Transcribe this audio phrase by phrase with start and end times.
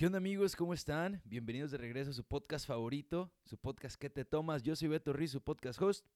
[0.00, 0.56] ¿Qué onda amigos?
[0.56, 1.20] ¿Cómo están?
[1.26, 4.62] Bienvenidos de regreso a su podcast favorito, su podcast ¿Qué te tomas?
[4.62, 6.06] Yo soy Beto Riz, su podcast host.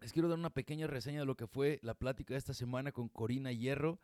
[0.00, 2.92] Les quiero dar una pequeña reseña de lo que fue la plática de esta semana
[2.92, 3.98] con Corina Hierro.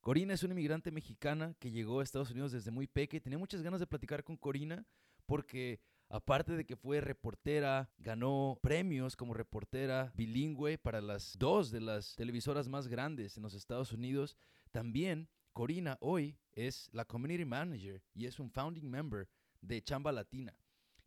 [0.00, 3.24] Corina es una inmigrante mexicana que llegó a Estados Unidos desde muy pequeña.
[3.24, 4.86] Tenía muchas ganas de platicar con Corina
[5.26, 11.80] porque aparte de que fue reportera, ganó premios como reportera bilingüe para las dos de
[11.80, 14.36] las televisoras más grandes en los Estados Unidos.
[14.70, 19.28] También Corina hoy es la community manager y es un founding member
[19.60, 20.56] de Chamba Latina.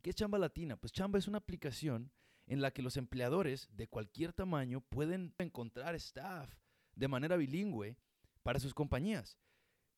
[0.02, 0.76] ¿Qué es Chamba Latina?
[0.76, 2.12] Pues Chamba es una aplicación
[2.46, 6.54] en la que los empleadores de cualquier tamaño pueden encontrar staff
[6.94, 7.96] de manera bilingüe
[8.42, 9.38] para sus compañías.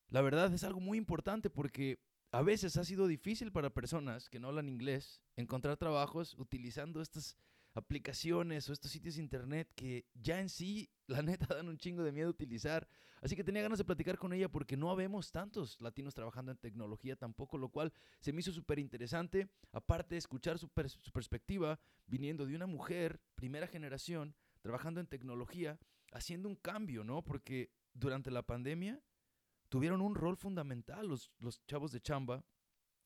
[0.09, 1.98] La verdad es algo muy importante porque
[2.31, 7.37] a veces ha sido difícil para personas que no hablan inglés encontrar trabajos utilizando estas
[7.77, 12.03] aplicaciones o estos sitios de internet que ya en sí, la neta, dan un chingo
[12.03, 12.89] de miedo utilizar.
[13.21, 16.59] Así que tenía ganas de platicar con ella porque no habemos tantos latinos trabajando en
[16.59, 19.48] tecnología tampoco, lo cual se me hizo súper interesante.
[19.73, 25.78] Aparte de escuchar su, su perspectiva viniendo de una mujer, primera generación, trabajando en tecnología,
[26.12, 27.22] haciendo un cambio, ¿no?
[27.22, 29.00] Porque durante la pandemia
[29.69, 32.45] tuvieron un rol fundamental los, los chavos de chamba,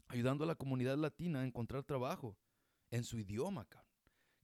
[0.09, 2.37] ayudando a la comunidad latina a encontrar trabajo
[2.91, 3.90] en su idioma, cabrón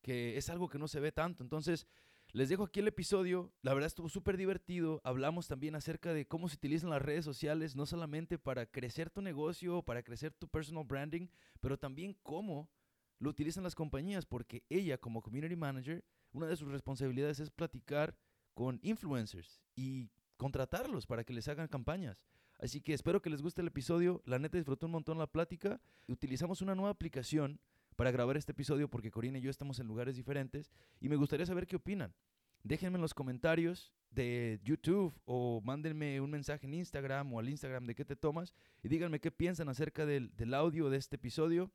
[0.06, 1.42] que es algo que no se ve tanto.
[1.42, 1.84] Entonces,
[2.30, 3.52] les dejo aquí el episodio.
[3.62, 5.00] La verdad estuvo súper divertido.
[5.02, 9.20] Hablamos también acerca de cómo se utilizan las redes sociales, no solamente para crecer tu
[9.20, 11.26] negocio, para crecer tu personal branding,
[11.60, 12.70] pero también cómo
[13.18, 18.16] lo utilizan las compañías, porque ella como community manager, una de sus responsabilidades es platicar
[18.54, 22.22] con influencers y contratarlos para que les hagan campañas.
[22.60, 24.22] Así que espero que les guste el episodio.
[24.24, 25.80] La neta disfrutó un montón la plática.
[26.06, 27.58] Utilizamos una nueva aplicación
[27.96, 31.46] para grabar este episodio porque Corina y yo estamos en lugares diferentes y me gustaría
[31.46, 32.14] saber qué opinan.
[32.62, 37.86] Déjenme en los comentarios de YouTube o mándenme un mensaje en Instagram o al Instagram
[37.86, 41.70] de qué te tomas y díganme qué piensan acerca del, del audio de este episodio.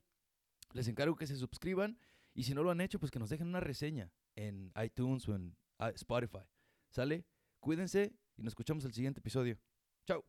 [0.72, 1.98] Les encargo que se suscriban
[2.34, 5.34] y si no lo han hecho, pues que nos dejen una reseña en iTunes o
[5.34, 6.44] en ah, Spotify.
[6.90, 7.24] ¿Sale?
[7.60, 9.58] Cuídense y nos escuchamos el siguiente episodio.
[10.06, 10.24] Chao.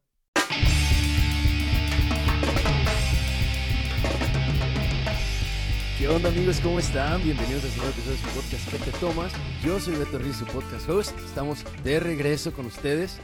[6.04, 6.60] ¿Qué onda amigos?
[6.60, 7.24] ¿Cómo están?
[7.24, 9.34] Bienvenidos a este nuevo episodio de su podcast ¿Qué te tomas?
[9.64, 11.18] Yo soy Beto Riz, su podcast host.
[11.20, 13.22] Estamos de regreso con ustedes.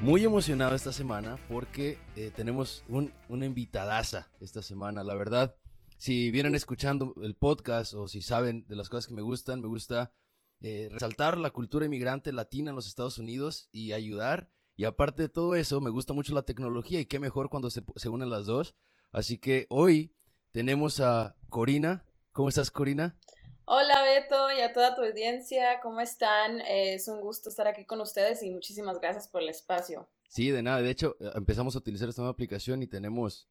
[0.00, 5.04] Muy emocionado esta semana porque eh, tenemos un, una invitadaza esta semana.
[5.04, 5.54] La verdad,
[5.98, 9.68] si vienen escuchando el podcast o si saben de las cosas que me gustan, me
[9.68, 10.14] gusta
[10.62, 14.48] eh, resaltar la cultura inmigrante latina en los Estados Unidos y ayudar.
[14.76, 17.82] Y aparte de todo eso, me gusta mucho la tecnología y qué mejor cuando se,
[17.96, 18.74] se unen las dos.
[19.12, 20.14] Así que hoy
[20.52, 22.02] tenemos a Corina
[22.34, 23.16] ¿Cómo estás, Corina?
[23.64, 26.60] Hola, Beto, y a toda tu audiencia, ¿cómo están?
[26.62, 30.08] es un gusto estar aquí con ustedes y muchísimas gracias por el espacio.
[30.26, 30.82] Sí, de nada.
[30.82, 33.48] De hecho, eh, empezamos a utilizar esta nueva aplicación y tenemos...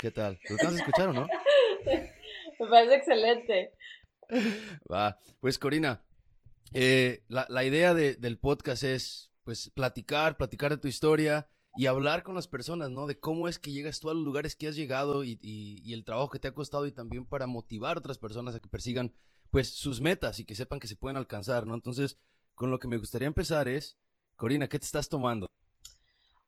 [0.00, 0.40] ¿Qué tal?
[0.48, 1.26] ¿Lo vas a escuchar o no?
[2.58, 3.74] Me parece excelente.
[4.90, 6.02] Va, pues Corina,
[6.72, 11.86] eh, la, la, idea de, del podcast es pues platicar, platicar de tu historia, y
[11.86, 13.06] hablar con las personas, ¿no?
[13.06, 16.04] De cómo es que llegas tú a los lugares que has llegado y, y, el
[16.04, 19.14] trabajo que te ha costado y también para motivar a otras personas a que persigan,
[19.50, 21.74] pues, sus metas y que sepan que se pueden alcanzar, ¿no?
[21.74, 22.18] Entonces,
[22.54, 23.96] con lo que me gustaría empezar es,
[24.36, 25.46] Corina, ¿qué te estás tomando?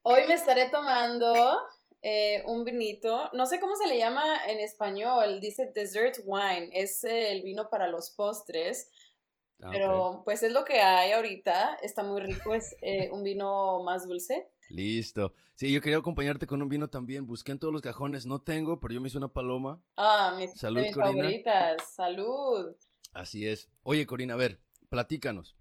[0.03, 1.61] Hoy me estaré tomando
[2.03, 7.05] eh, un vinito, no sé cómo se le llama en español, dice dessert wine, es
[7.05, 8.91] el vino para los postres.
[9.63, 13.85] Ah, pero pues es lo que hay ahorita, está muy rico, es eh, un vino
[13.85, 14.49] más dulce.
[14.73, 15.35] Listo.
[15.55, 17.27] Sí, yo quería acompañarte con un vino también.
[17.27, 19.83] Busqué en todos los cajones, no tengo, pero yo me hice una paloma.
[19.97, 21.95] Ah, mi, Salud, mis favoritas.
[21.95, 22.75] Salud.
[23.13, 23.69] Así es.
[23.83, 25.57] Oye, Corina, a ver, platícanos.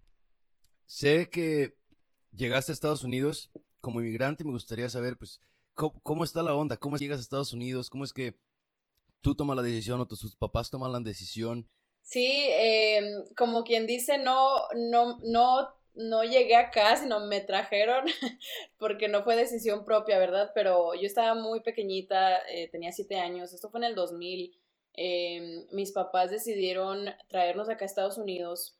[0.86, 1.76] Sé que
[2.32, 3.52] llegaste a Estados Unidos
[3.82, 5.42] como inmigrante y me gustaría saber, pues,
[5.74, 8.40] cómo, está la onda, cómo llegas a Estados Unidos, cómo es que
[9.20, 11.70] tú tomas la decisión o tus papás toman la decisión.
[12.02, 13.02] Sí, eh,
[13.36, 18.06] como quien dice, no, no, no no llegué acá, sino me trajeron
[18.78, 20.52] porque no fue decisión propia, ¿verdad?
[20.56, 24.55] Pero yo estaba muy pequeñita, eh, tenía siete años, esto fue en el 2000.
[24.93, 28.78] Em, mis papás decidieron traernos acá a Estados Unidos,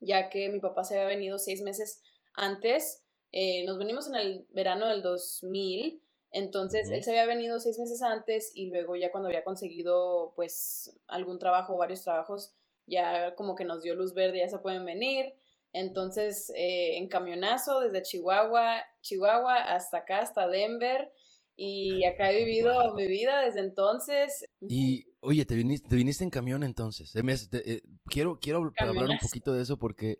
[0.00, 2.02] ya que mi papá se había venido seis meses
[2.34, 3.02] antes.
[3.32, 6.02] Eh, nos venimos en el verano del 2000,
[6.32, 10.98] entonces él se había venido seis meses antes y luego ya cuando había conseguido pues
[11.06, 12.54] algún trabajo, varios trabajos,
[12.86, 15.34] ya como que nos dio luz verde, ya se pueden venir.
[15.72, 21.10] Entonces, eh, en camionazo desde Chihuahua, Chihuahua hasta acá, hasta Denver.
[21.54, 24.44] Y acá he vivido mi vida desde entonces.
[24.60, 27.14] Y, oye, te viniste, te viniste en camión entonces.
[27.14, 30.18] Eh, quiero quiero hablar un poquito de eso porque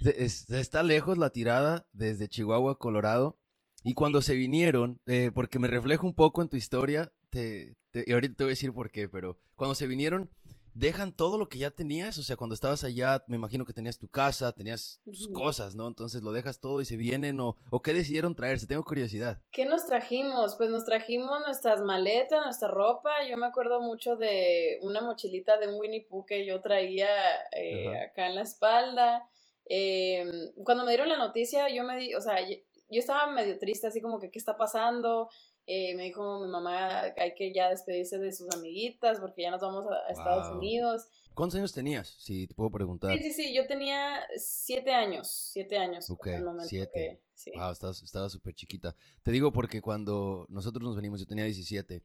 [0.00, 3.38] está lejos la tirada desde Chihuahua, Colorado.
[3.84, 8.12] Y cuando se vinieron, eh, porque me reflejo un poco en tu historia, te, y
[8.12, 10.30] ahorita te voy a decir por qué, pero cuando se vinieron,
[10.78, 13.98] dejan todo lo que ya tenías, o sea, cuando estabas allá, me imagino que tenías
[13.98, 15.88] tu casa, tenías tus cosas, ¿no?
[15.88, 19.42] Entonces lo dejas todo y se vienen, o, o qué decidieron traerse, tengo curiosidad.
[19.50, 20.54] ¿Qué nos trajimos?
[20.56, 25.68] Pues nos trajimos nuestras maletas, nuestra ropa, yo me acuerdo mucho de una mochilita de
[25.68, 27.08] un Winnie Pooh que yo traía
[27.52, 29.28] eh, acá en la espalda.
[29.64, 32.56] Em, cuando me dieron la noticia, yo me di, o sea, yo,
[32.90, 35.28] yo estaba medio triste, así como que, ¿qué está pasando?
[35.70, 39.60] Eh, me dijo mi mamá hay que ya despedirse de sus amiguitas porque ya nos
[39.60, 41.08] vamos a, Estados Unidos.
[41.34, 42.08] ¿Cuántos años tenías?
[42.18, 43.18] Si te puedo preguntar.
[43.18, 46.08] Sí, sí, sí, yo tenía siete años, siete años.
[46.08, 46.26] Ok,
[46.62, 47.20] siete.
[47.34, 47.52] sí.
[47.54, 48.96] Wow, estaba súper chiquita.
[49.22, 52.02] Te digo porque cuando nosotros nos venimos, yo tenía 17.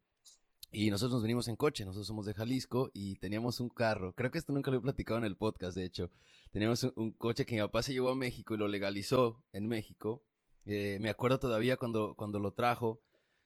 [0.74, 4.14] Y nosotros nos venimos en coche, nosotros somos de Jalisco y teníamos un carro.
[4.14, 6.12] Creo que esto nunca lo he platicado en el podcast, de hecho.
[6.52, 10.22] Teníamos un, coche que mi papá se llevó a México y lo legalizó en México.
[10.66, 13.00] Eh, me acuerdo todavía cuando, cuando lo trajo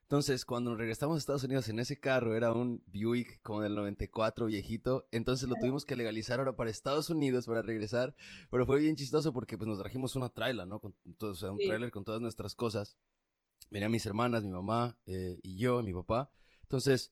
[0.07, 4.45] entonces, cuando regresamos a Estados Unidos en ese carro, era un Buick como del 94
[4.45, 8.15] viejito, entonces lo tuvimos que legalizar ahora para Estados Unidos para regresar,
[8.49, 10.79] pero fue bien chistoso porque pues nos trajimos una trailer, ¿no?
[10.79, 12.97] Con, o sea, un trailer con todas nuestras cosas.
[13.69, 16.31] Venían mis hermanas, mi mamá eh, y yo, mi papá.
[16.61, 17.11] Entonces,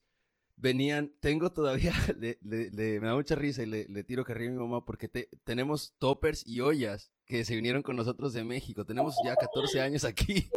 [0.56, 1.92] venían, tengo todavía,
[2.40, 5.08] me da mucha risa y le, tiro carrilla a mi mamá porque
[5.44, 8.86] tenemos toppers y ollas que se vinieron con nosotros de México.
[8.86, 10.48] Tenemos ya 14 años aquí.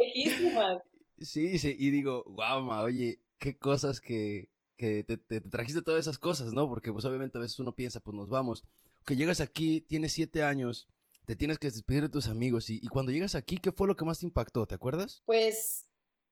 [1.20, 6.00] Sí, sí, y digo, guau, ma, oye, qué cosas que, que te, te, trajiste todas
[6.00, 6.68] esas cosas, ¿no?
[6.68, 8.64] Porque pues obviamente a veces uno piensa, pues nos vamos.
[9.04, 10.88] Que llegas aquí, tienes siete años,
[11.26, 13.96] te tienes que despedir de tus amigos y, y cuando llegas aquí, ¿qué fue lo
[13.96, 14.66] que más te impactó?
[14.66, 15.22] ¿Te acuerdas?
[15.26, 15.86] Pues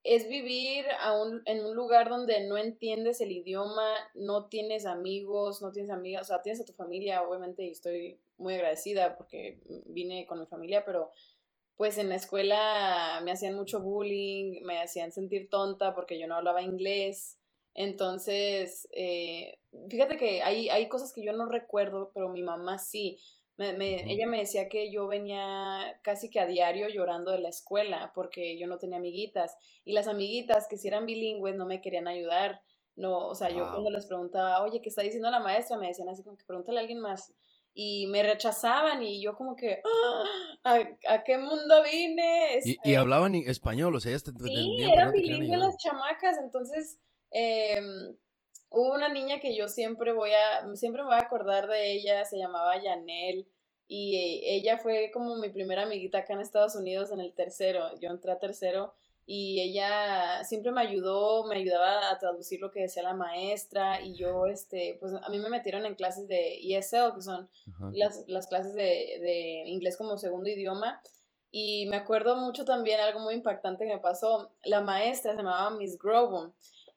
[0.04, 5.60] es vivir a un, en un lugar donde no entiendes el idioma, no tienes amigos,
[5.60, 9.60] no tienes amigas, o sea, tienes a tu familia, obviamente, y estoy muy agradecida porque
[9.86, 11.12] vine con mi familia, pero
[11.78, 16.34] pues en la escuela me hacían mucho bullying, me hacían sentir tonta porque yo no
[16.34, 17.38] hablaba inglés.
[17.72, 23.20] Entonces, eh, fíjate que hay, hay cosas que yo no recuerdo, pero mi mamá sí.
[23.56, 28.10] Me, ella me decía que yo venía casi que a diario llorando de la escuela
[28.12, 29.56] porque yo no tenía amiguitas.
[29.84, 32.60] Y las amiguitas que si eran bilingües no me querían ayudar.
[32.96, 35.78] No, o sea, yo cuando les preguntaba, oye, ¿qué está diciendo la maestra?
[35.78, 37.32] Me decían así como que pregúntale a alguien más
[37.74, 39.82] y me rechazaban y yo como que,
[40.64, 42.60] ah, ¿a, qué mundo vine?
[42.64, 46.98] y, este hablaban español, o sea, ya Sí, eran bilingües las chamacas, entonces
[47.30, 48.16] em,
[48.70, 52.24] hubo una niña que yo siempre voy a, siempre me voy a acordar de ella,
[52.24, 53.46] se llamaba Yanel,
[53.86, 58.10] y ella fue como mi primera amiguita acá en Estados Unidos en el tercero, yo
[58.10, 58.94] entré a tercero,
[59.30, 64.14] y ella siempre me ayudó, me ayudaba a traducir lo que decía la maestra y
[64.14, 67.50] yo, este, pues a mí me metieron en clases de ESL, que son
[67.92, 71.02] las, las, clases de, de, inglés como segundo idioma.
[71.50, 74.50] Y me acuerdo mucho también algo muy impactante que me pasó.
[74.64, 76.54] La maestra se llamaba Miss Grobon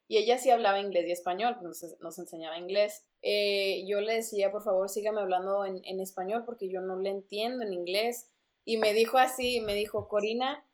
[0.08, 3.06] y ella sí hablaba inglés y español, pues nos, nos enseñaba inglés.
[3.22, 7.10] Eh, yo le decía, por favor, sígame hablando en, en español porque yo no le
[7.10, 8.32] entiendo en inglés.
[8.64, 10.66] Y me dijo así, me dijo, Corina,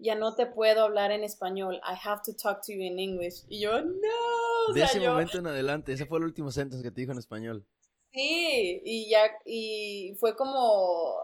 [0.00, 3.44] ya no te puedo hablar en español, I have to talk to you in English.
[3.48, 4.74] Y yo, no.
[4.74, 7.66] de ese momento en adelante, ese fue el último sentence que te dijo en español.
[8.12, 11.14] Sí, y ya, y fue como,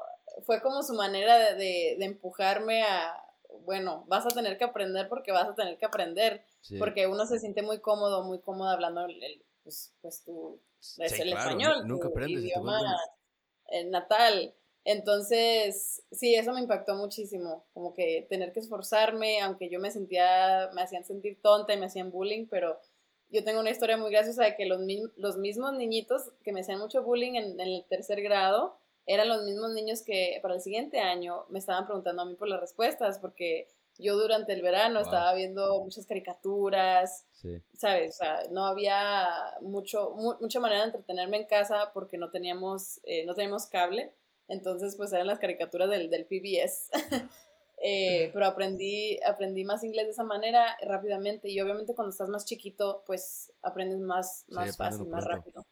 [0.45, 3.17] fue como su manera de, de, empujarme a,
[3.65, 6.45] bueno, vas a tener que aprender porque vas a tener que aprender,
[6.79, 10.61] porque uno se siente muy cómodo, muy cómodo hablando el, pues, pues tu,
[10.99, 12.81] es el español, nunca aprendes, idioma
[13.87, 14.55] natal.
[14.89, 20.71] Entonces, sí, eso me impactó muchísimo, como que tener que esforzarme, aunque yo me sentía,
[20.75, 22.79] me hacían sentir tonta y me hacían bullying, pero
[23.29, 24.81] yo tengo una historia muy graciosa de que los,
[25.17, 29.73] los mismos niñitos que me hacían mucho bullying en, el tercer grado eran los mismos
[29.73, 33.67] niños que para el siguiente año me estaban preguntando a mí por las respuestas, porque
[33.99, 37.27] yo durante el verano estaba viendo muchas caricaturas,
[37.77, 38.15] ¿sabes?
[38.15, 39.27] O sea, no había
[39.63, 44.13] mucho, mucha manera de entretenerme en casa porque no teníamos, eh, no teníamos cable.
[44.49, 46.91] Entonces, pues eran las caricaturas del, del PBS.
[47.83, 52.47] Eh, pero aprendí, aprendí más inglés de esa manera rápidamente y obviamente cuando estás más
[52.47, 55.67] chiquito, pues aprendes más, más fácil, más rápido.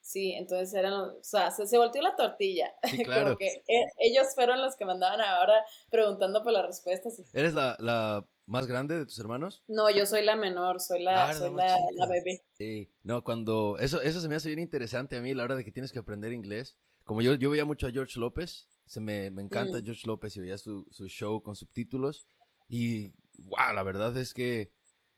[0.00, 2.74] Sí, entonces eran, o sea, se, volteó la tortilla.
[2.84, 3.36] Sí, claro.
[3.36, 7.20] que e, ellos fueron los que mandaban ahora preguntando por las respuestas.
[7.34, 9.62] ¿Eres la, la más grande de tus hermanos?
[9.68, 12.42] No, yo soy la menor, soy la, ah, soy la, la, bebé.
[12.52, 15.64] Sí, no, cuando, eso, eso se me hace bien interesante a mí, la hora de
[15.64, 19.30] que tienes que aprender inglés como yo, yo veía mucho a George López, se me,
[19.30, 19.82] me encanta mm.
[19.82, 22.28] George López y veía su, su, show con subtítulos
[22.68, 24.70] y wow, la verdad es que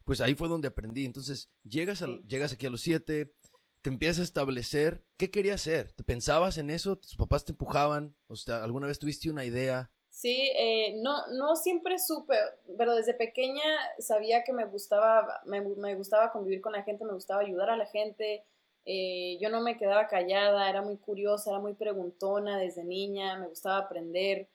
[0.04, 1.04] pues ahí fue donde aprendí.
[1.04, 3.34] Entonces llegas, a, llegas aquí a los siete,
[3.82, 5.92] te empiezas a establecer, ¿qué querías hacer?
[5.92, 6.96] ¿Te pensabas en eso?
[6.96, 8.14] ¿Tus papás te empujaban?
[8.28, 9.90] O sea, ¿alguna vez tuviste una idea?
[10.10, 12.36] Sí, eh, no, no siempre supe,
[12.78, 13.64] pero desde pequeña
[13.98, 17.76] sabía que me gustaba, me, me gustaba convivir con la gente, me gustaba ayudar a
[17.76, 18.44] la gente.
[18.84, 23.48] Eh, yo no me quedaba callada, era muy curiosa, era muy preguntona desde niña, me
[23.48, 24.48] gustaba aprender.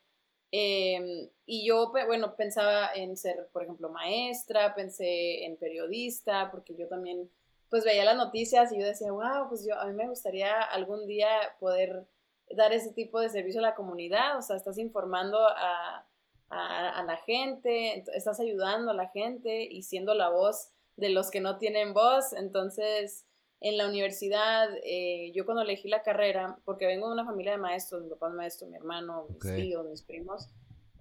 [0.52, 6.88] Em, y yo, bueno, pensaba en ser, por ejemplo, maestra, pensé en periodista, porque yo
[6.88, 7.30] también,
[7.70, 11.08] pues veía las noticias y yo decía, wow, pues yo, a mí me gustaría algún
[11.08, 11.30] día
[11.60, 12.06] poder
[12.52, 16.06] dar ese tipo de servicio a la comunidad, o sea, estás informando a,
[16.50, 21.42] a, la gente, estás ayudando a la gente y siendo la voz de los que
[21.42, 23.26] no tienen voz, entonces
[23.62, 27.58] en la universidad, eh, yo cuando elegí la carrera, porque vengo de una familia de
[27.58, 30.50] maestros, mi papá es maestro, mi hermano, mis tíos, mis primos,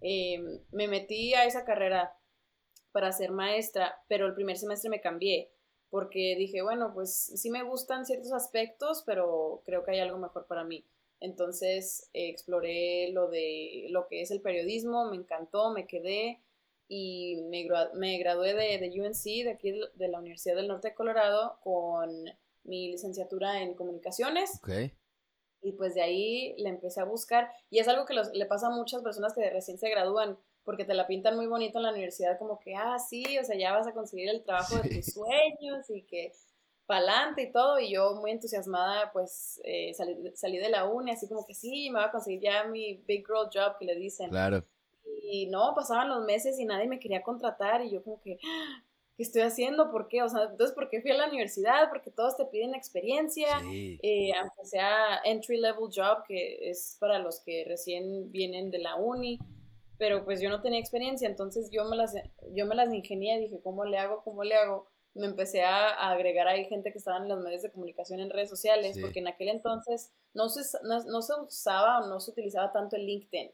[0.00, 0.38] eh,
[0.70, 2.16] me metí a esa carrera
[2.92, 5.50] para ser maestra, pero el primer semestre me cambié,
[5.90, 10.46] porque dije, bueno, pues sí me gustan ciertos aspectos, pero creo que hay algo mejor
[10.46, 10.86] para mí.
[11.20, 16.42] Entonces exploré lo de lo que es el periodismo, me encantó, me quedé
[16.86, 20.94] y me, me gradué de, de, UNC, de aquí de la Universidad del Norte de
[20.94, 22.10] Colorado, con
[22.64, 24.60] mi licenciatura en comunicaciones.
[25.62, 27.50] Y pues de ahí le empecé a buscar.
[27.70, 30.94] Y es algo que le pasa a muchas personas que recién se gradúan, porque te
[30.94, 33.86] la pintan muy bonito en la universidad, como que, ah, sí, o sea, ya vas
[33.86, 36.32] a conseguir el trabajo de tus sueños y que
[36.86, 41.46] pa'lante y todo, y yo muy entusiasmada, pues eh, salí, de la uni, así como
[41.46, 44.30] que sí, me va a conseguir ya mi big girl job que le dicen.
[44.30, 44.64] Claro.
[45.22, 48.38] Y no, pasaban los meses y nadie me quería contratar, y yo como que,
[49.16, 49.90] ¿qué estoy haciendo?
[49.90, 50.22] ¿Por qué?
[50.22, 51.88] O sea, entonces, ¿por qué fui a la universidad?
[51.88, 57.40] Porque todos te piden experiencia, eh, aunque sea entry level job, que es para los
[57.40, 59.38] que recién vienen de la uni,
[59.98, 62.14] pero pues yo no tenía experiencia, entonces yo me las,
[62.52, 64.22] yo me las ingenié, dije, ¿cómo le hago?
[64.22, 64.88] ¿Cómo le hago?
[65.14, 68.50] me empecé a, agregar ahí gente que estaba en los medios de comunicación en redes
[68.50, 72.96] sociales, porque en aquel entonces no se, no, se usaba o no se utilizaba tanto
[72.96, 73.52] el LinkedIn.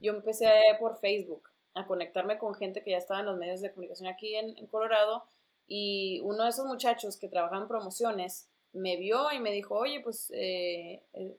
[0.00, 0.50] Yo empecé
[0.80, 4.34] por Facebook a conectarme con gente que ya estaba en los medios de comunicación aquí
[4.34, 5.24] en, Colorado
[5.66, 10.00] y uno de esos muchachos que trabaja en promociones me vio y me dijo, oye,
[10.00, 11.36] pues eh, eh,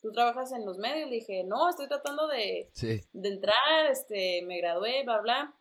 [0.00, 1.10] tú trabajas en los medios.
[1.10, 2.70] Le dije, no, estoy tratando de,
[3.12, 5.54] de entrar, este, me gradué, bla, bla.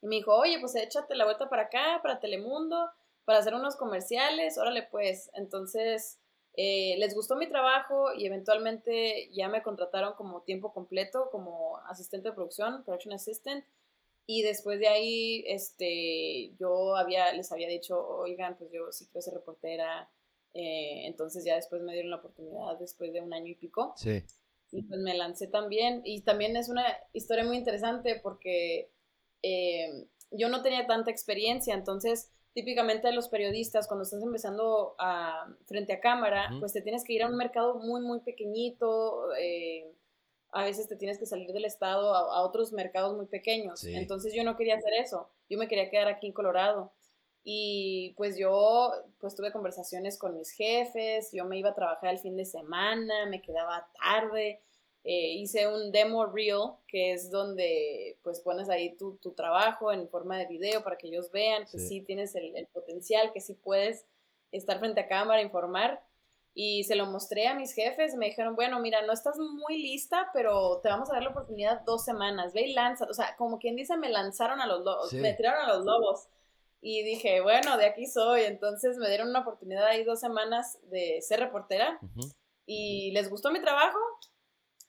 [0.00, 2.90] Y me dijo, oye, pues échate la vuelta para acá, para Telemundo,
[3.24, 5.30] para hacer unos comerciales, órale pues.
[5.34, 6.20] Entonces,
[6.54, 12.28] eh, les gustó mi trabajo y eventualmente ya me contrataron como tiempo completo, como asistente
[12.28, 13.64] de producción, production assistant.
[14.26, 19.22] Y después de ahí, este, yo había, les había dicho, oigan, pues yo sí quiero
[19.22, 20.10] ser reportera.
[20.54, 23.94] Eh, entonces ya después me dieron la oportunidad después de un año y pico.
[23.96, 24.22] Sí.
[24.70, 26.02] Y pues me lancé también.
[26.04, 28.90] Y también es una historia muy interesante porque
[29.42, 35.92] eh, yo no tenía tanta experiencia, entonces típicamente los periodistas cuando estás empezando a, frente
[35.92, 39.90] a cámara, pues te tienes que ir a un mercado muy, muy pequeñito, eh,
[40.50, 44.44] a veces te tienes que salir del estado a, otros mercados muy pequeños, entonces yo
[44.44, 46.92] no quería hacer eso, yo me quería quedar aquí en Colorado.
[47.44, 52.20] Y pues yo pues tuve conversaciones con mis jefes, yo me iba a trabajar el
[52.20, 54.62] fin de semana, me quedaba tarde,
[55.04, 60.08] eh, hice un demo reel, que es donde pues pones ahí tu, tu, trabajo en
[60.08, 63.54] forma de video para que ellos vean que sí, tienes el, el, potencial, que sí
[63.54, 64.04] puedes
[64.52, 66.00] estar frente a cámara, informar.
[66.54, 70.28] Y se lo mostré a mis jefes, me dijeron, bueno, mira, no estás muy lista,
[70.34, 73.06] pero te vamos a dar la oportunidad dos semanas, ve y lanza.
[73.06, 76.28] O sea, como quien dice, me lanzaron a los lobos, me tiraron a los lobos.
[76.82, 78.42] Y dije, bueno, de aquí soy.
[78.42, 81.98] Entonces me dieron una oportunidad ahí dos semanas de ser reportera.
[82.66, 83.98] Y les gustó mi trabajo,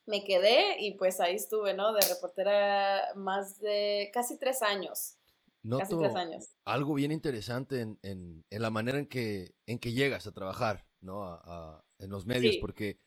[0.05, 1.93] me quedé y pues ahí estuve, ¿no?
[1.93, 5.17] De reportera más de casi tres años.
[5.77, 6.49] casi tres años.
[6.65, 10.85] algo bien interesante en, en, en, la manera en que, en que llegas a trabajar,
[11.01, 11.23] ¿no?
[11.23, 12.99] A, en los medios, porque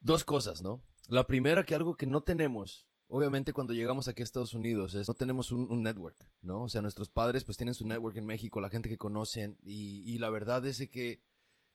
[0.00, 0.82] dos cosas, ¿no?
[1.08, 5.06] La primera, que algo que no tenemos, obviamente cuando llegamos aquí a Estados Unidos, es
[5.06, 6.64] no tenemos un, un network, ¿no?
[6.64, 10.02] O sea, nuestros padres pues tienen su network en México, la gente que conocen, y,
[10.04, 11.22] y la verdad es que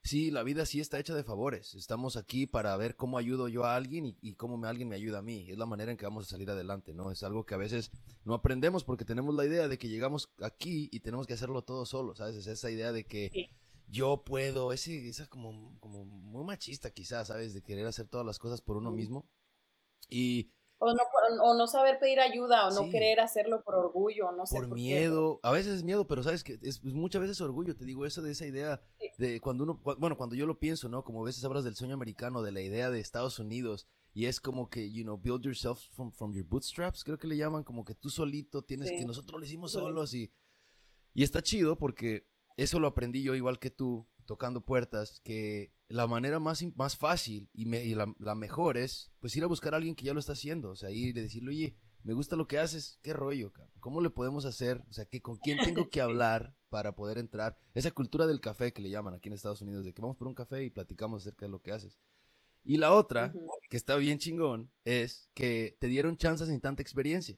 [0.03, 1.75] sí, la vida sí está hecha de favores.
[1.75, 5.21] Estamos aquí para ver cómo ayudo yo a alguien y, cómo alguien me ayuda a
[5.21, 5.47] mí.
[5.49, 7.11] Es la manera en que vamos a salir adelante, ¿no?
[7.11, 7.91] Es algo que a veces
[8.23, 11.85] no aprendemos porque tenemos la idea de que llegamos aquí y tenemos que hacerlo todo
[11.85, 12.35] solo, ¿sabes?
[12.35, 13.49] Es esa idea de que
[13.87, 17.53] yo puedo, ese, esa como, como muy machista quizás, ¿sabes?
[17.53, 19.29] De querer hacer todas las cosas por uno mismo.
[20.09, 20.51] Y
[20.83, 21.03] o no,
[21.43, 24.55] o no saber pedir ayuda, o no querer hacerlo por orgullo, no sé.
[24.55, 28.03] Por, miedo, a veces es miedo, pero sabes que es, muchas veces orgullo, te digo
[28.03, 28.81] eso de esa idea
[29.21, 31.03] de cuando uno, bueno, cuando yo lo pienso, ¿no?
[31.03, 34.39] Como a veces hablas del sueño americano, de la idea de Estados Unidos, y es
[34.39, 37.85] como que, you know, build yourself from, from your bootstraps, creo que le llaman, como
[37.85, 40.33] que tú solito tienes que, nosotros lo hicimos solos, y,
[41.13, 46.07] y está chido porque eso lo aprendí yo igual que tú, tocando puertas, que la
[46.07, 50.05] manera más, más fácil y, la, mejor es pues ir a buscar a alguien que
[50.05, 52.99] ya lo está haciendo, o sea, ir y decirle, oye, me gusta lo que haces,
[53.01, 54.83] qué rollo, ¿cómo le podemos hacer?
[54.89, 57.57] O sea, que con quién tengo que hablar para poder entrar.
[57.73, 60.27] Esa cultura del café que le llaman aquí en Estados Unidos, de que vamos por
[60.27, 61.99] un café y platicamos acerca de lo que haces.
[62.63, 63.33] Y la otra,
[63.69, 67.37] que está bien chingón, es que te dieron chances sin tanta experiencia.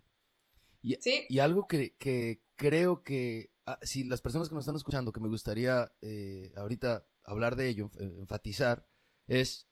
[0.82, 0.98] Y,
[1.30, 5.22] y algo que, que, creo que, ah, si las personas que nos están escuchando, que
[5.22, 8.86] me gustaría eh, ahorita hablar de ello, enfatizar,
[9.28, 9.68] es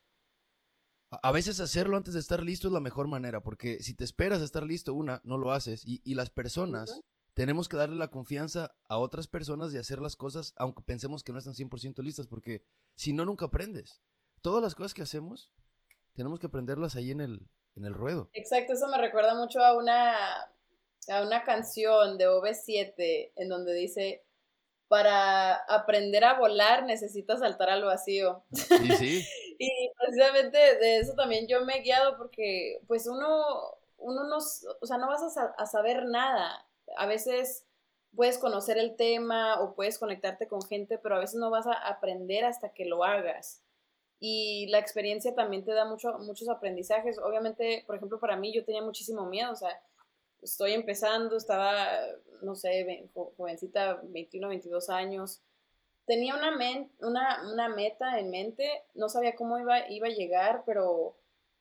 [1.12, 4.42] a veces hacerlo antes de estar listo es la mejor manera, porque si te esperas
[4.42, 5.86] a estar listo, una, no lo haces.
[5.86, 7.02] Y, y las personas
[7.34, 11.32] tenemos que darle la confianza a otras personas de hacer las cosas, aunque pensemos que
[11.32, 12.64] no están 100% listas, porque
[12.96, 14.02] si no, nunca aprendes.
[14.42, 15.52] Todas las cosas que hacemos,
[16.14, 18.30] tenemos que aprenderlas ahí en el, en el ruedo.
[18.34, 20.14] Exacto, eso me recuerda mucho a una,
[21.08, 24.24] a una canción de OV7 en donde dice,
[24.88, 28.44] para aprender a volar necesitas saltar al vacío.
[28.52, 29.26] Sí, sí.
[29.64, 34.86] y precisamente de eso también yo me he guiado porque pues uno, uno no, o
[34.88, 36.66] sea, no vas a, saber nada.
[36.98, 37.68] A veces
[38.16, 41.74] puedes conocer el tema o puedes conectarte con gente, pero a veces no vas a
[41.74, 43.62] aprender hasta que lo hagas.
[44.20, 47.20] Y la experiencia también te da mucho, muchos aprendizajes.
[47.20, 49.80] Obviamente, por ejemplo, para mí yo tenía muchísimo miedo, o sea,
[50.42, 51.88] estoy empezando, estaba,
[52.42, 55.42] no sé, jovencita, 21, 22 años.
[56.12, 56.52] Tenía una,
[57.00, 61.16] una, una, meta en mente, no sabía cómo iba, iba a llegar, pero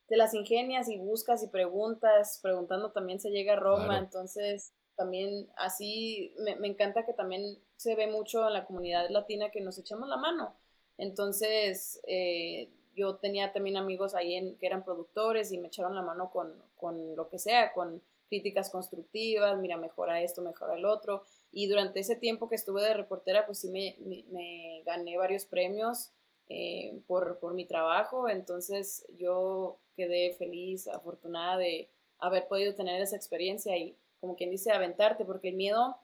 [0.09, 5.49] te las ingenias y buscas y preguntas, preguntando también se llega a Roma, entonces también
[5.54, 9.78] así me, me, encanta que también se ve mucho en la comunidad latina que nos
[9.78, 10.57] echamos la mano.
[10.99, 16.02] Entonces, eh, yo tenía también amigos ahí en, que eran productores y me echaron la
[16.02, 21.23] mano con, con lo que sea, con críticas constructivas, mira, mejora esto, mejora el otro.
[21.52, 23.97] Y durante ese tiempo que estuve de reportera, pues sí me,
[24.30, 26.12] me, gané varios premios
[26.49, 28.28] eh, por, por mi trabajo.
[28.28, 34.71] Entonces yo quedé feliz, afortunada de haber podido tener esa experiencia y, como quien dice,
[34.71, 35.97] aventarte, porque el miedo,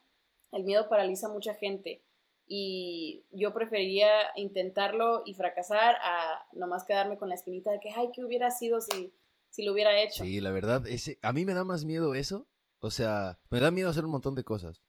[0.53, 2.03] el miedo paraliza a mucha gente.
[2.49, 8.11] Y yo prefería intentarlo y fracasar a nomás quedarme con la espinita de que, ay,
[8.15, 9.13] ¿qué hubiera sido si
[9.57, 10.23] si lo hubiera hecho.
[10.23, 12.47] Sí, la verdad, ese, a mí me da más miedo eso.
[12.81, 14.83] O sea, me da miedo hacer un montón de cosas.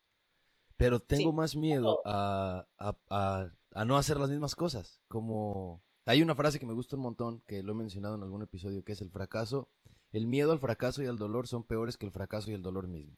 [0.77, 5.01] Pero tengo más miedo a, a, a, no hacer las mismas cosas.
[5.07, 8.43] Como hay una frase que me gusta un montón, que lo he mencionado en algún
[8.43, 9.69] episodio, que es el fracaso.
[10.11, 12.87] El miedo al fracaso y al dolor son peores que el fracaso y el dolor
[12.87, 13.17] mismo.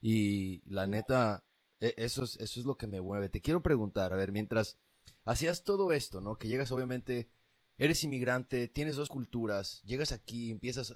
[0.00, 1.44] Y la neta,
[1.80, 3.28] e, eso es, eso es lo que me mueve.
[3.28, 4.78] Te quiero preguntar, a ver, mientras
[5.24, 6.38] hacías todo esto, ¿no?
[6.38, 7.28] Que llegas obviamente
[7.80, 10.94] eres inmigrante, tienes dos culturas, llegas aquí, empiezas,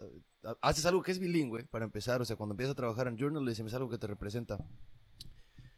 [0.60, 3.66] haces algo que es bilingüe, para empezar, o sea, cuando empiezas a trabajar en journalism
[3.66, 4.58] es algo que te representa.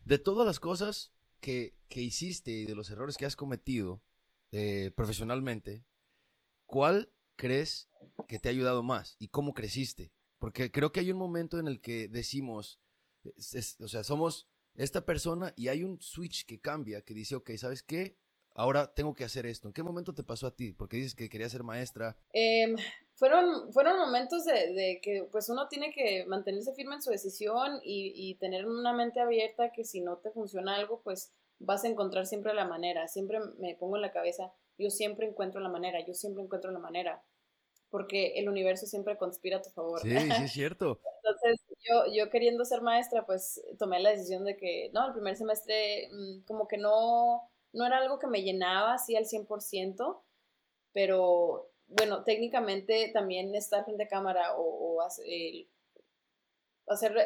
[0.07, 4.01] De todas las cosas que, hiciste y de los errores que has cometido
[4.53, 5.85] eh, profesionalmente,
[6.65, 7.89] ¿cuál crees
[8.29, 10.13] que te ha ayudado más y cómo creciste?
[10.39, 12.79] Porque creo que hay un momento en el que decimos,
[13.25, 17.83] o sea, somos esta persona y hay un switch que cambia, que dice, ok, ¿sabes
[17.83, 18.17] qué?
[18.57, 19.69] ahora tengo que hacer esto.
[19.69, 20.73] ¿En qué momento te pasó a ti?
[20.73, 22.17] Porque dices que querías ser maestra.
[22.33, 22.77] Em,
[23.17, 28.37] fueron, fueron momentos de, que pues uno tiene que mantenerse firme en su decisión y,
[28.39, 32.53] tener una mente abierta que si no te funciona algo, pues vas a encontrar siempre
[32.53, 33.09] la manera.
[33.09, 36.79] Siempre me pongo en la cabeza, yo siempre encuentro la manera, yo siempre encuentro la
[36.79, 37.23] manera.
[37.89, 40.01] Porque el universo siempre conspira a tu favor.
[40.03, 41.01] Sí, sí, es cierto.
[41.25, 45.37] Entonces, yo, yo queriendo ser maestra, pues tomé la decisión de que, no, el primer
[45.37, 50.21] semestre mm, como que no, no era algo que me llenaba así al 100%,
[50.93, 55.67] pero bueno, técnicamente también estar frente a cámara o, hacer,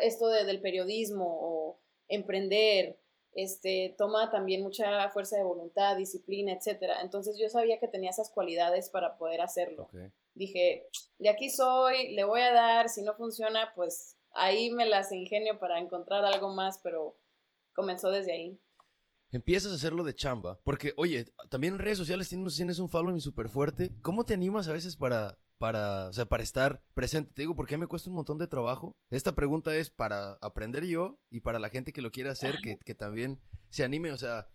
[0.02, 2.98] esto del periodismo o emprender,
[3.32, 6.96] este, toma también mucha fuerza de voluntad, disciplina, etc.
[7.02, 9.88] Entonces yo sabía que tenía esas cualidades para poder hacerlo.
[10.34, 15.12] Dije, de aquí soy, le voy a dar, si no funciona, pues ahí me las
[15.12, 17.16] ingenio para encontrar algo más, pero
[17.74, 18.58] comenzó desde ahí
[19.32, 20.58] empiezas a hacerlo de chamba.
[20.64, 23.92] Porque, oye, también en redes sociales tienes, tienes un following súper fuerte.
[24.02, 27.32] ¿Cómo te animas a veces para, para, o sea, para estar presente?
[27.32, 28.96] Te digo, porque me cuesta un montón de trabajo.
[29.10, 32.78] Esta pregunta es para aprender yo y para la gente que lo quiera hacer, que,
[32.78, 34.12] que también se anime.
[34.12, 34.48] O sea,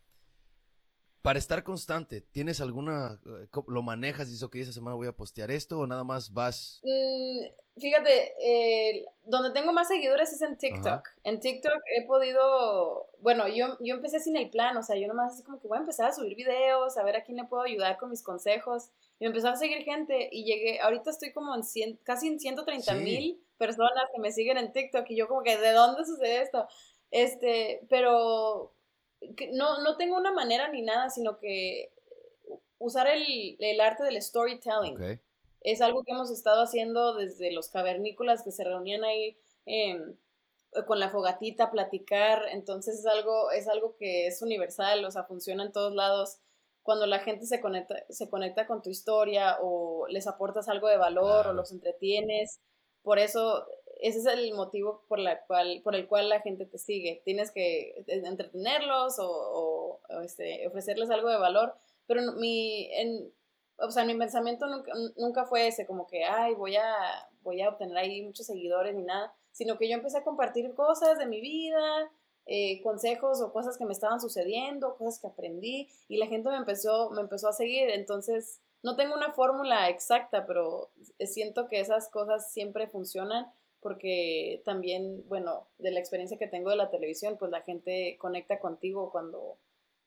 [1.25, 5.11] para estar constante, ¿tienes alguna, eh, lo manejas y dices, ok, esa semana voy a
[5.11, 6.81] postear esto o nada más vas?
[6.83, 11.09] Mm, fíjate, eh, donde tengo más seguidores es en TikTok.
[11.23, 15.33] En TikTok he podido, bueno, yo, yo empecé sin el plan, o sea, yo nomás
[15.33, 17.63] así como que voy a empezar a subir videos, a ver a quién le puedo
[17.63, 18.91] ayudar con mis consejos.
[19.17, 22.39] Y me empezó a seguir gente y llegué, ahorita estoy como en 100, casi en
[22.39, 26.43] 130 mil personas que me siguen en TikTok y yo como que, ¿de dónde sucede
[26.43, 26.67] esto?
[27.09, 28.74] Este, pero
[29.53, 31.91] no, no tengo una manera ni nada, sino que
[32.77, 35.19] usar el, el arte del storytelling.
[35.61, 40.15] Es algo que hemos estado haciendo desde los cavernícolas que se reunían ahí em,
[40.85, 42.43] con la fogatita, platicar.
[42.51, 46.37] Entonces es algo, es algo que es universal, o sea, funciona en todos lados.
[46.83, 50.97] Cuando la gente se conecta, se conecta con tu historia o les aportas algo de
[50.97, 52.59] valor o los entretienes.
[53.01, 53.65] Por eso
[54.07, 57.23] ese es el motivo por, la cual, por el cual la gente te sigue.
[57.25, 63.33] Tienes que entretenerlos o, este, ofrecerles algo de valor, pero mi, en,
[63.79, 66.93] o sea, mi pensamiento nunca, nunca, fue ese, como que, ay, voy a,
[67.41, 71.17] voy a obtener ahí muchos seguidores ni nada, sino que yo empecé a compartir cosas
[71.17, 72.11] de mi vida,
[72.45, 76.57] eh, consejos o cosas que me estaban sucediendo, cosas que aprendí, y la gente me
[76.57, 80.91] empezó, me empezó a seguir, entonces no tengo una fórmula exacta, pero
[81.21, 83.51] siento que esas cosas siempre funcionan
[83.85, 88.59] porque también, bueno, de la experiencia que tengo de la televisión, pues la gente conecta
[88.59, 89.59] contigo cuando,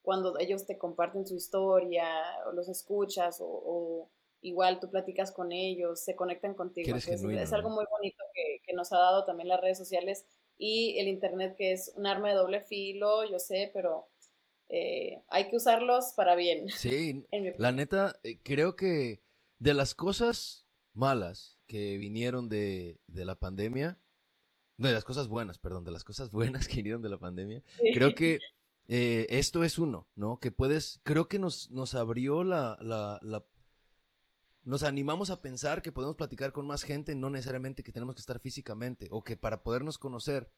[0.03, 2.05] cuando ellos te comparten su historia,
[2.49, 4.11] o los escuchas, o,
[4.41, 6.97] igual tú platicas con ellos, se conectan contigo.
[6.97, 11.07] es algo muy bonito que, que, nos ha dado también las redes sociales y el
[11.07, 14.09] Internet, que es un arma de doble filo, yo sé, pero
[14.71, 16.69] eh, hay que usarlos para bien.
[16.69, 17.25] Sí,
[17.59, 19.23] la neta, eh, creo que
[19.61, 23.99] de las cosas malas que vinieron de, la pandemia,
[24.79, 27.63] no, de las cosas buenas, perdón, de las cosas buenas que vinieron de la pandemia,
[27.95, 28.41] creo que
[28.89, 30.41] eh, esto es uno, ¿no?
[30.41, 33.45] Que puedes, creo que nos, nos abrió la, la, la,
[34.65, 38.21] nos animamos a pensar que podemos platicar con más gente, no necesariamente que tenemos que
[38.21, 40.51] estar físicamente, o que para podernos conocer,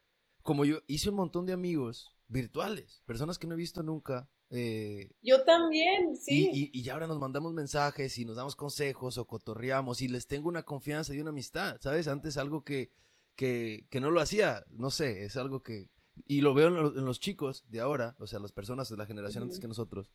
[0.42, 5.11] como yo hice un montón de amigos virtuales, personas que no he visto nunca, eh,
[5.23, 6.51] Yo también, sí.
[6.53, 10.49] Y, y, ahora nos mandamos mensajes y nos damos consejos o cotorreamos y les tengo
[10.49, 12.09] una confianza y una amistad, ¿sabes?
[12.09, 12.91] Antes algo que,
[13.37, 15.89] que, que no lo hacía, no sé, es algo que...
[16.27, 19.45] Y lo veo en, los chicos de ahora, o sea, las personas de la generación
[19.45, 20.11] antes que nosotros,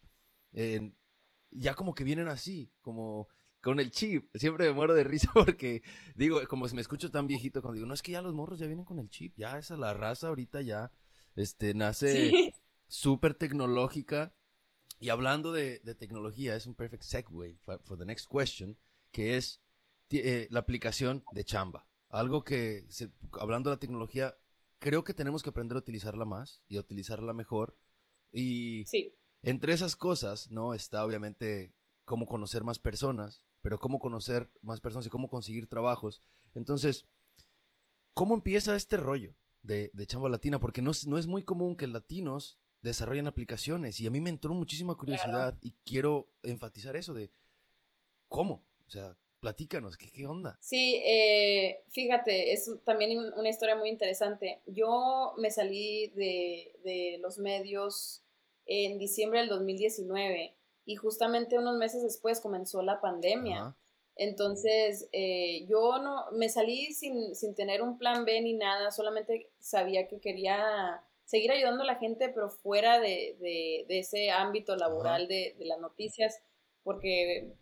[1.51, 3.27] ya como que vienen así, como
[3.65, 4.29] con el chip.
[4.35, 5.81] Siempre me muero de risa porque
[6.13, 8.59] digo, como si me escucho tan viejito, cuando digo, no es que ya los morros
[8.59, 10.91] ya vienen con el chip, ya esa la raza ahorita ya
[11.35, 12.53] este, nace
[12.87, 14.33] súper tecnológica.
[14.99, 18.77] Y hablando de, tecnología, es un perfect segue for, the next question,
[19.11, 19.61] que es
[20.09, 21.87] eh, la aplicación de Chamba.
[22.09, 22.87] Algo que,
[23.39, 24.37] hablando de la tecnología,
[24.79, 27.77] creo que tenemos que aprender a utilizarla más y a utilizarla mejor.
[28.31, 28.85] Y
[29.41, 30.73] entre esas cosas, ¿no?
[30.73, 31.73] Está obviamente
[32.05, 36.21] cómo conocer más personas, pero cómo conocer más personas y cómo conseguir trabajos.
[36.53, 37.05] Entonces,
[38.13, 40.59] ¿cómo empieza este rollo de, Chamba Latina?
[40.59, 43.99] Porque no, no es muy común que latinos desarrollan aplicaciones.
[43.99, 47.31] Y a mí me entró muchísima curiosidad y quiero enfatizar eso de
[48.27, 50.57] cómo, o sea, platícanos, ¿qué, qué onda?
[50.61, 54.61] Sí, eh, fíjate, es también una historia muy interesante.
[54.65, 58.23] Yo me salí de, de los medios
[58.65, 63.75] en diciembre del 2019 y justamente unos meses después comenzó la pandemia.
[64.15, 69.51] Entonces, eh, yo no me salí sin, sin, tener un plan B ni nada, solamente
[69.59, 75.27] sabía que quería seguir ayudando a la gente, pero fuera de, de, ese ámbito laboral
[75.27, 76.41] de, de, las noticias,
[76.83, 77.53] porque,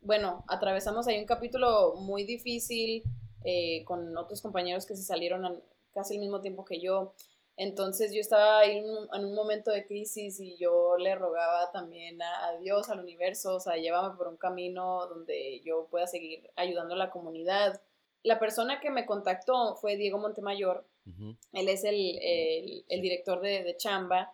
[0.00, 3.04] bueno, atravesamos ahí un capítulo muy difícil
[3.44, 7.14] eh, con otros compañeros que se salieron casi al mismo tiempo que yo.
[7.56, 12.56] Entonces yo estaba ahí en un, momento de crisis y yo le rogaba también a,
[12.58, 16.98] Dios, al universo, o sea, llévame por un camino donde yo pueda seguir ayudando a
[16.98, 17.80] la comunidad.
[18.22, 20.84] La persona que me contactó fue Diego Montemayor,
[21.52, 24.32] él es el, director de, Chamba.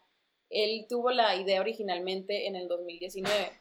[0.51, 3.33] Él tuvo la idea originalmente en el 2019.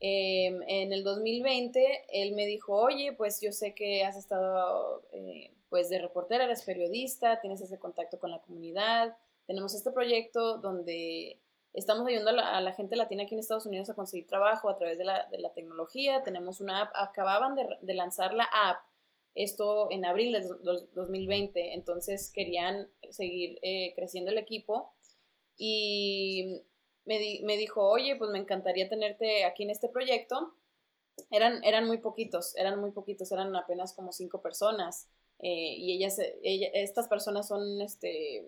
[0.00, 5.50] Em, en el 2020, él me dijo, oye, pues yo sé que has estado eh,
[5.70, 9.16] pues de reportera, eres periodista, tienes ese contacto con la comunidad,
[9.48, 11.40] tenemos este proyecto donde
[11.72, 14.98] estamos ayudando a la, gente latina aquí en Estados Unidos a conseguir trabajo a través
[14.98, 18.78] de la, tecnología, tenemos una app, acababan de lanzar la app
[19.34, 20.40] esto en abril de
[20.94, 24.92] 2020, entonces querían seguir eh, creciendo el equipo
[25.56, 26.62] y
[27.04, 30.54] me, dijo, oye, pues me encantaría tenerte aquí en este proyecto.
[31.30, 35.08] Eran, eran muy poquitos, eran muy poquitos, eran apenas como cinco personas.
[35.40, 38.46] Eh, y ellas, estas personas son, este,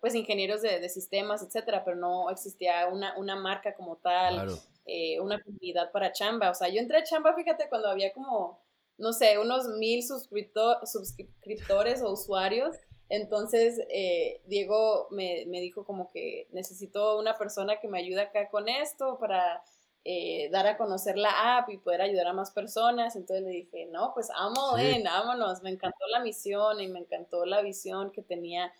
[0.00, 4.48] pues, ingenieros de, sistemas, etcétera, pero no existía una, una marca como tal,
[4.84, 6.50] eh, una comunidad para chamba.
[6.50, 8.61] O sea, yo entré a chamba, fíjate, cuando había como
[9.02, 12.76] no sé, unos mil suscriptores o usuarios.
[13.08, 18.68] Entonces, eh, Diego me, dijo como que necesito una persona que me ayude acá con
[18.68, 19.64] esto para
[20.04, 23.16] eh, dar a conocer la app y poder ayudar a más personas.
[23.16, 25.62] Entonces le dije, no, pues amo, vámonos.
[25.62, 28.72] Me encantó la misión y me encantó la visión que tenía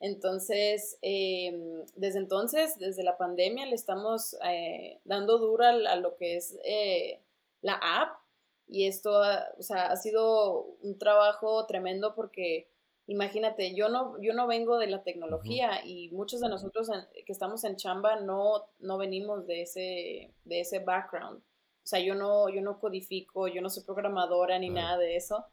[0.00, 6.36] Entonces, em, desde entonces, desde la pandemia, le estamos eh, dando dura a, lo que
[6.36, 7.22] es eh,
[7.62, 8.27] la app
[8.68, 9.20] y esto,
[9.58, 12.68] o sea, ha sido un trabajo tremendo porque
[13.06, 16.90] imagínate, yo no, yo no vengo de la tecnología y muchos de nosotros
[17.24, 21.38] que estamos en chamba no, no venimos de ese, de ese background.
[21.38, 25.46] O sea, yo no, yo no codifico, yo no soy programadora ni nada de eso,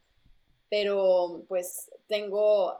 [0.69, 2.77] pero pues tengo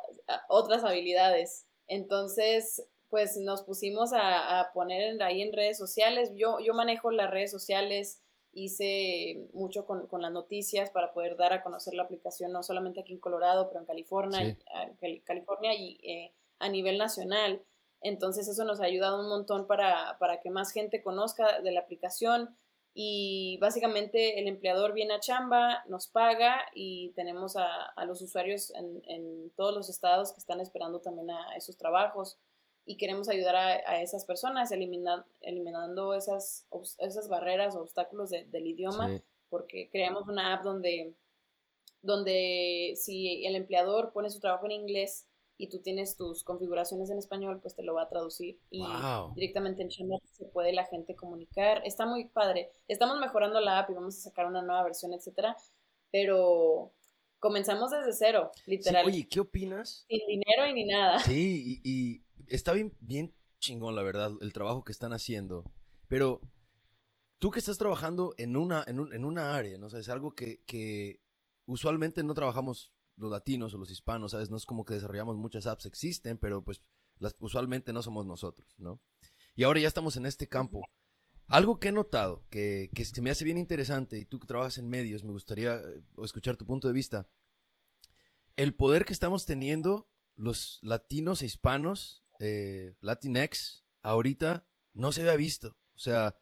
[0.50, 1.66] otras habilidades.
[1.88, 6.34] Entonces, pues nos pusimos a, a poner ahí en redes sociales.
[6.36, 8.22] Yo, yo manejo las redes sociales,
[8.56, 13.02] hice mucho con, con, las noticias para poder dar a conocer la aplicación, no solamente
[13.02, 14.58] aquí en Colorado, pero en California,
[15.26, 17.62] California y eh, a nivel nacional.
[18.02, 21.82] Entonces eso nos ha ayudado un montón para, para, que más gente conozca de la
[21.82, 22.56] aplicación
[22.94, 28.72] y básicamente el empleador viene a chamba, nos paga y tenemos a, a los usuarios
[28.74, 32.38] en, en, todos los estados que están esperando también a esos trabajos
[32.86, 36.68] y queremos ayudar a, esas personas eliminando esas,
[37.00, 41.16] esas barreras o obstáculos del idioma, porque creamos una app donde,
[42.02, 47.18] donde si el empleador pone su trabajo en inglés y tú tienes tus configuraciones en
[47.18, 48.84] español, pues te lo va a traducir y
[49.34, 51.82] directamente en Channel se puede la gente comunicar.
[51.86, 52.72] Está muy padre.
[52.88, 55.56] Estamos mejorando la app y vamos a sacar una nueva versión, etcétera,
[56.12, 56.92] pero
[57.40, 59.06] comenzamos desde cero, literal.
[59.06, 60.06] oye, ¿qué opinas?
[60.08, 61.20] Sin dinero y ni nada.
[61.20, 65.64] Sí, y está bien, bien chingón, la verdad, el trabajo que están haciendo.
[66.08, 66.42] Pero
[67.40, 69.88] tú que estás trabajando en una, en, en una área, ¿no?
[69.88, 71.22] O es algo que, que,
[71.66, 74.50] usualmente no trabajamos los latinos o los hispanos, ¿sabes?
[74.50, 76.82] No es como que desarrollamos muchas apps, existen, pero pues
[77.18, 79.02] las, usualmente no somos nosotros, ¿no?
[79.56, 80.82] Y ahora ya estamos en este campo.
[81.48, 84.78] Algo que he notado, que, que se me hace bien interesante, y tú que trabajas
[84.78, 87.28] en medios, me gustaría eh, escuchar tu punto de vista.
[88.56, 95.36] El poder que estamos teniendo los latinos e hispanos eh, Latinx ahorita no se había
[95.36, 95.70] visto.
[95.96, 96.36] O sea,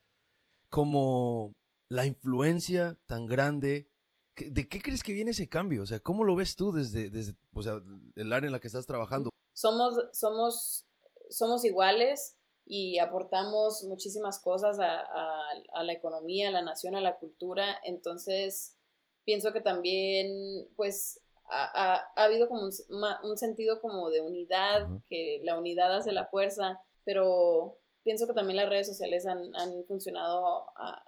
[0.69, 1.53] como
[1.93, 3.87] la influencia tan grande.
[4.35, 5.83] ¿De qué crees que viene ese cambio?
[5.83, 7.11] O sea, ¿cómo lo ves tú desde,
[7.53, 7.79] o sea,
[8.15, 9.29] el área en la que estás trabajando?
[9.53, 10.87] Somos, somos,
[11.29, 17.77] somos iguales y aportamos muchísimas cosas a, la economía, a la nación, a la cultura.
[17.83, 18.75] Entonces,
[19.23, 21.21] pienso que también, pues,
[21.53, 27.77] ha, habido como un, sentido como de unidad, que la unidad hace la fuerza, pero
[28.03, 29.51] pienso que también las redes sociales han,
[29.87, 31.05] funcionado a,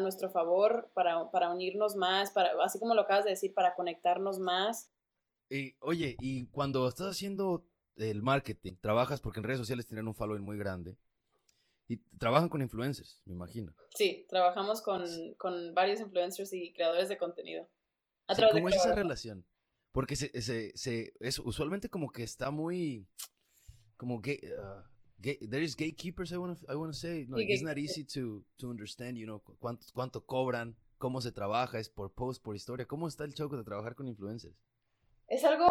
[0.00, 4.38] nuestro favor para, para, unirnos más, para, así como lo acabas de decir, para conectarnos
[4.38, 4.90] más.
[5.48, 7.64] Y, oye, y cuando estás haciendo
[7.96, 10.98] el marketing, trabajas porque en redes sociales tienen un following muy grande.
[11.90, 13.74] Y trabajan con influencers, me imagino.
[13.94, 15.06] Sí, trabajamos con,
[15.38, 17.66] con varios influencers y creadores de contenido.
[18.52, 19.46] ¿Cómo es esa relación?
[19.92, 23.06] Porque se, se, se, es usualmente como que está muy,
[23.96, 24.82] como que, uh,
[25.22, 27.26] there is gatekeepers, I want to I wanna say.
[27.28, 31.78] No, it's not easy to, to understand, you know, cuánto, cuánto cobran, cómo se trabaja,
[31.78, 32.86] es por post, por historia.
[32.86, 34.54] ¿Cómo está el choque de trabajar con influencers?
[35.28, 35.68] Es algo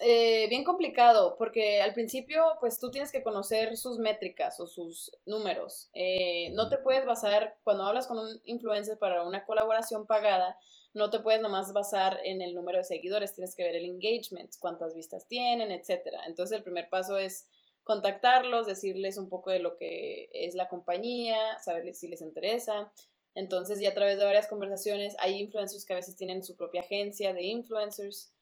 [0.00, 5.12] eh, bien complicado porque al principio pues tú tienes que conocer sus métricas o sus
[5.26, 5.90] números.
[5.94, 10.56] Eh, no te puedes basar, cuando hablas con un influencer para una colaboración pagada,
[10.92, 14.52] no te puedes nomás basar en el número de seguidores, tienes que ver el engagement,
[14.58, 16.22] cuántas vistas tienen, etcétera.
[16.26, 17.46] Entonces el primer paso es
[17.84, 22.92] contactarlos, decirles un poco de lo que es la compañía, saber si les interesa.
[23.34, 26.80] Entonces ya a través de varias conversaciones hay influencers que a veces tienen su propia
[26.80, 28.32] agencia de influencers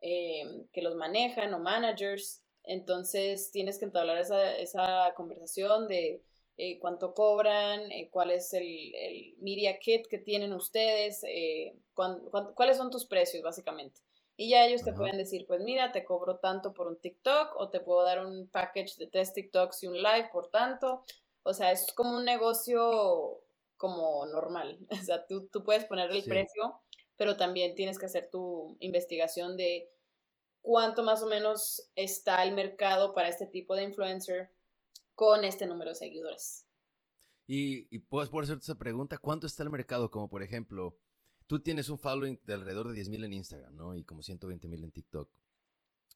[0.00, 2.42] eh, que los manejan o managers.
[2.64, 6.22] Entonces tienes que entablar esa, esa conversación de
[6.56, 11.22] eh, cuánto cobran, eh, cuál es el, el, media kit que tienen ustedes,
[12.54, 14.00] cuáles son tus precios básicamente.
[14.40, 17.70] Y ya ellos te pueden decir, pues mira, te cobro tanto por un TikTok o
[17.70, 21.04] te puedo dar un package de tres TikToks y un live por tanto.
[21.42, 23.42] O sea, es como un negocio
[23.76, 24.78] como normal.
[25.02, 26.80] O sea, tú, tú puedes poner el precio,
[27.16, 29.90] pero también tienes que hacer tu investigación de
[30.62, 34.52] cuánto más o menos está el mercado para este tipo de influencer
[35.16, 36.64] con este número de seguidores.
[37.48, 40.12] Y, y puedes por hacerte esa pregunta, ¿cuánto está el mercado?
[40.12, 40.96] Como por ejemplo,
[41.48, 43.96] tú tienes un following de alrededor de 10.000 en Instagram, ¿no?
[43.96, 45.28] Y como 120.000 en TikTok.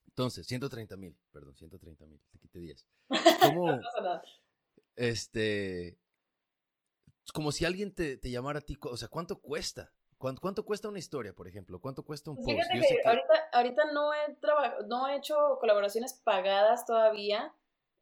[0.06, 2.86] Entonces, 130.000, perdón, 130.000, te quité 10.
[3.40, 3.66] ¿Cómo,
[4.96, 5.98] este,
[7.32, 9.90] como si alguien te, te, llamara a ti, o sea, ¿cuánto cuesta?
[10.18, 11.80] ¿Cuánto, ¿Cuánto, cuesta una historia, por ejemplo?
[11.80, 13.06] ¿Cuánto cuesta un pues post?
[13.06, 14.38] ahorita, ahorita no, he
[14.86, 17.52] no he hecho colaboraciones pagadas todavía.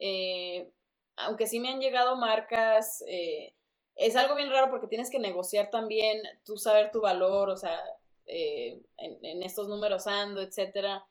[0.00, 0.70] Eh,
[1.16, 3.54] aunque sí me han llegado marcas, eh,
[4.00, 7.78] es algo bien raro porque tienes que negociar también, tú saber tu valor, o sea,
[8.26, 11.04] eh, en, estos números ando, etcétera.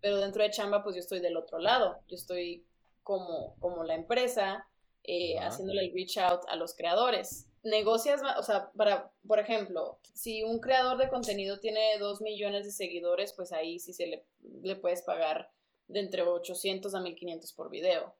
[0.00, 2.66] pero dentro de chamba pues yo estoy del otro lado, yo estoy
[3.04, 4.66] como, como la empresa
[5.04, 7.46] eh, haciéndole el reach out a los creadores.
[7.62, 12.72] Negocias, o sea, para, por ejemplo, si un creador de contenido tiene dos millones de
[12.72, 14.26] seguidores, pues ahí sí se le,
[14.62, 15.52] le puedes pagar
[15.86, 18.16] de entre 800 a 1500 por video.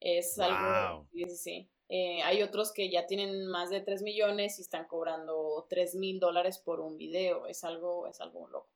[0.00, 1.06] Es algo.
[1.12, 1.70] Sí, sí.
[1.88, 6.20] Eh, hay otros que ya tienen más de 3 millones y están cobrando 3 mil
[6.20, 7.46] dólares por un video.
[7.46, 8.68] Es algo, es algo loco.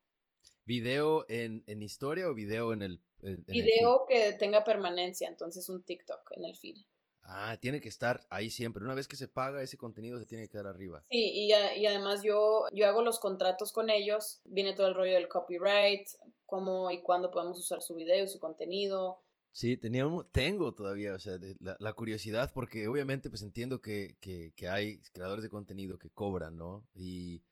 [0.65, 3.01] ¿Video en, historia o video en el...
[3.21, 6.77] video que tenga permanencia, entonces un TikTok en el feed.
[7.25, 8.83] Ah, tiene que estar ahí siempre.
[8.83, 11.05] Una vez que se paga, ese contenido se tiene que quedar arriba.
[11.11, 14.41] Sí, y, y además yo, yo hago los contratos con ellos.
[14.45, 16.09] Viene todo el rollo del copyright,
[16.47, 19.21] cómo y cuándo podemos usar su video, su contenido.
[19.53, 24.69] Sí, teníamos, tengo todavía, o sea, la, curiosidad, porque obviamente pues entiendo que, que, que,
[24.69, 26.89] hay creadores de contenido que cobran, ¿no?
[26.95, 27.43] Y,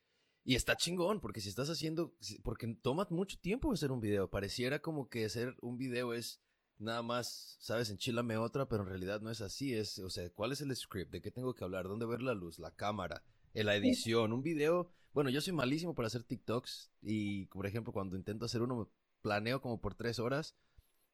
[0.42, 4.78] y está chingón, porque si estás haciendo, porque toma mucho tiempo hacer un video, pareciera
[4.78, 6.40] como que hacer un video es
[6.78, 10.52] nada más, sabes, enchilame otra, pero en realidad no es así, es, o sea, ¿cuál
[10.52, 11.12] es el script?
[11.12, 11.86] ¿De qué tengo que hablar?
[11.86, 12.58] ¿Dónde ver la luz?
[12.58, 17.66] La cámara, la edición, un video, bueno, yo soy malísimo para hacer TikToks y, por
[17.66, 20.56] ejemplo, cuando intento hacer uno, planeo como por tres horas,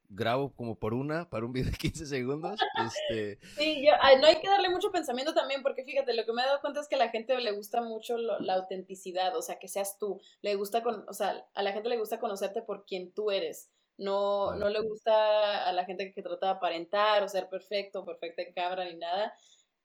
[0.08, 2.58] grabo como por una para un video de 15 segundos.
[2.86, 3.38] Este...
[3.56, 6.46] Sí, yo, no hay que darle mucho pensamiento también, porque fíjate, lo que me he
[6.46, 9.68] dado cuenta es que a la gente le gusta mucho la autenticidad, o sea, que
[9.68, 10.20] seas tú.
[10.42, 13.70] Le gusta, con, o sea, a la gente le gusta conocerte por quien tú eres.
[13.98, 18.42] No, no le gusta a la gente que trata de aparentar o ser perfecto, perfecta
[18.42, 19.34] en cámara ni nada.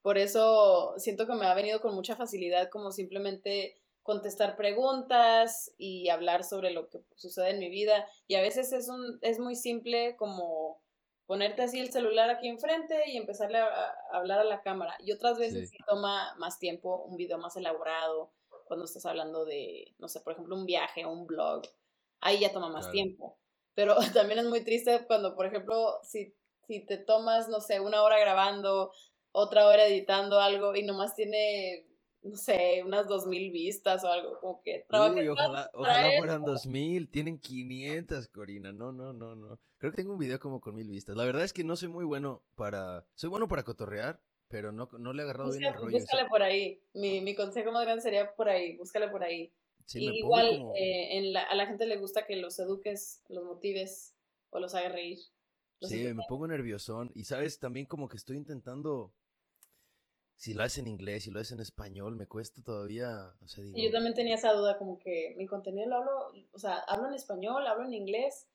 [0.02, 6.10] Por eso siento que me ha venido con mucha facilidad como simplemente contestar preguntas y
[6.10, 8.08] hablar sobre lo que sucede en mi vida.
[8.28, 10.82] Y a veces es, un, es muy simple como
[11.26, 14.96] ponerte así el celular aquí enfrente y empezarle a, hablar a la cámara.
[15.00, 15.78] Y otras veces sí.
[15.88, 18.32] toma más tiempo, un video más elaborado,
[18.66, 21.64] cuando estás hablando de, no sé, por ejemplo, un viaje o un blog.
[22.22, 23.38] Ahí ya toma más tiempo.
[23.74, 26.34] Pero también es muy triste cuando, por ejemplo, si,
[26.68, 28.92] si te tomas, no sé, una hora grabando,
[29.32, 31.86] otra hora editando algo y nomás tiene
[32.24, 36.68] no sé, unas dos mil vistas o algo, como que Uy, ojalá, ojalá fueran dos
[36.68, 39.60] mil, tienen 500, Corina, no, no, no, no.
[39.78, 41.16] Creo que tengo un video como con mil vistas.
[41.16, 44.88] La verdad es que no soy muy bueno para, soy bueno para cotorrear, pero no,
[45.00, 45.98] no le he agarrado bien el rollo.
[45.98, 49.52] Búscale por ahí, mi, mi consejo más grande sería por ahí, búscale por ahí.
[49.86, 50.76] Sí, me igual como...
[50.76, 54.16] eh, en la, a la gente le gusta que los eduques, los motives
[54.52, 55.20] o los hagas reír.
[55.82, 59.14] sí, me pongo nerviosón y sabes, también como que estoy intentando
[60.42, 63.64] si lo haces en inglés, si lo haces en español, me cuesta todavía, o sea,
[63.64, 63.78] digo...
[63.78, 67.14] Yo también tenía esa duda, como que mi contenido lo hablo, o sea, hablo en
[67.14, 68.48] español, hablo en inglés,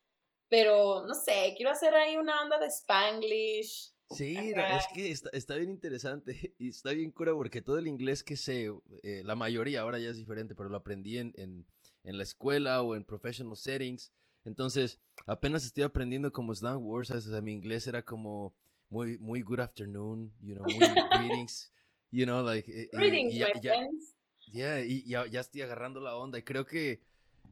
[0.49, 3.93] pero no sé, quiero hacer ahí una onda de spanglish.
[4.11, 8.25] Sí, es que está, está, bien interesante y está bien cura porque todo el inglés
[8.25, 8.69] que sé,
[9.05, 11.67] eh, la mayoría ahora ya es diferente, pero lo aprendí en, en,
[12.03, 14.13] en la escuela o en professional settings.
[14.45, 18.57] Entonces, apenas estoy aprendiendo como slang words, o sea, mi inglés era como
[18.89, 21.73] muy, muy good afternoon, you know, muy greetings.
[22.11, 22.71] You know, like.
[22.71, 24.17] Eh, Greetings, y, ya, my friends.
[24.53, 26.39] Yeah, y ya, ya, estoy agarrando la onda.
[26.39, 27.03] Y creo que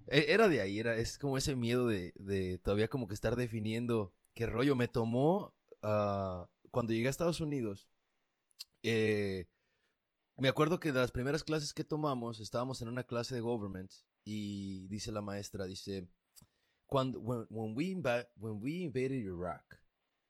[0.06, 3.36] e, era de ahí, era, es como ese miedo de, de todavía como que estar
[3.36, 7.88] definiendo qué rollo me tomó uh, cuando llegué a Estados Unidos.
[8.82, 9.46] Eh,
[10.36, 13.90] me acuerdo que de las primeras clases que tomamos, estábamos en una clase de government
[14.24, 16.08] y dice la maestra, dice,
[16.86, 17.94] cuando, when, when we,
[18.36, 19.80] when we invaded Iraq,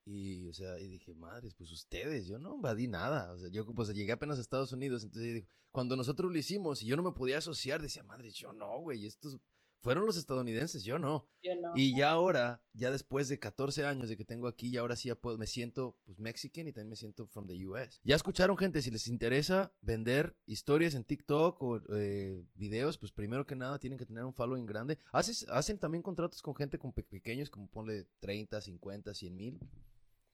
[0.06, 3.32] y, o sea, y dije, madres, pues ustedes, yo no invadí nada.
[3.32, 6.86] O sea, yo pues llegué apenas a Estados Unidos, entonces cuando nosotros lo hicimos y
[6.86, 9.40] yo no me podía asociar, decía, madre, yo no, güey, estos
[9.84, 11.28] fueron los estadounidenses, yo no.
[11.42, 11.72] Yo no.
[11.74, 15.08] Y ya ahora, ya después de 14 años de que tengo aquí, ya ahora sí
[15.08, 18.00] ya puedo, me siento pues mexican y también me siento from the US.
[18.02, 23.44] Ya escucharon gente, si les interesa vender historias en TikTok o eh, videos, pues primero
[23.44, 24.98] que nada tienen que tener un following grande.
[25.12, 29.60] ¿Haces, hacen también contratos con gente con pequeños, como ponle 30, 50, 100 mil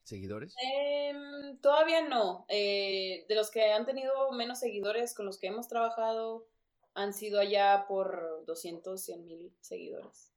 [0.03, 0.55] seguidores?
[0.63, 1.13] Eh,
[1.61, 2.45] todavía no.
[2.49, 6.47] Eh, de los que han tenido menos seguidores con los que hemos trabajado,
[6.93, 10.31] han sido allá por 200, 100 mil seguidores.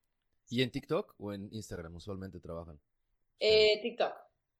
[0.48, 2.80] ¿Y en TikTok o en Instagram usualmente trabajan?
[3.40, 4.14] Eh, TikTok.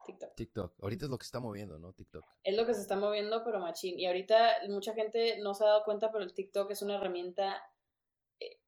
[0.05, 0.35] TikTok.
[0.35, 0.75] TikTok.
[0.83, 1.93] Ahorita es lo que se está moviendo, ¿no?
[1.93, 2.25] TikTok.
[2.43, 3.99] Es lo que se está moviendo, pero machín.
[3.99, 7.63] Y ahorita mucha gente no se ha dado cuenta, pero el TikTok es una herramienta,
[8.41, 8.61] eh,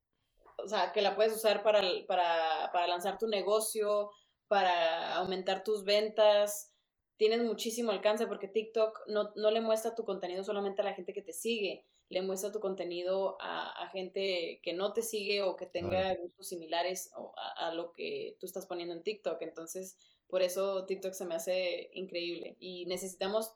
[0.65, 4.11] o sea, que la puedes usar para, para, para lanzar tu negocio,
[4.49, 6.73] para aumentar tus ventas.
[7.17, 11.15] Tienes muchísimo alcance porque TikTok no, no le muestra tu contenido solamente a la gente
[11.15, 15.57] que te sigue, le muestra tu contenido a, a gente que no te sigue o
[15.57, 19.41] que tenga gustos similares a, a, lo que tú estás poniendo en TikTok.
[19.41, 19.97] Entonces,
[20.29, 22.57] por eso TikTok se me hace increíble.
[22.61, 23.55] Y necesitamos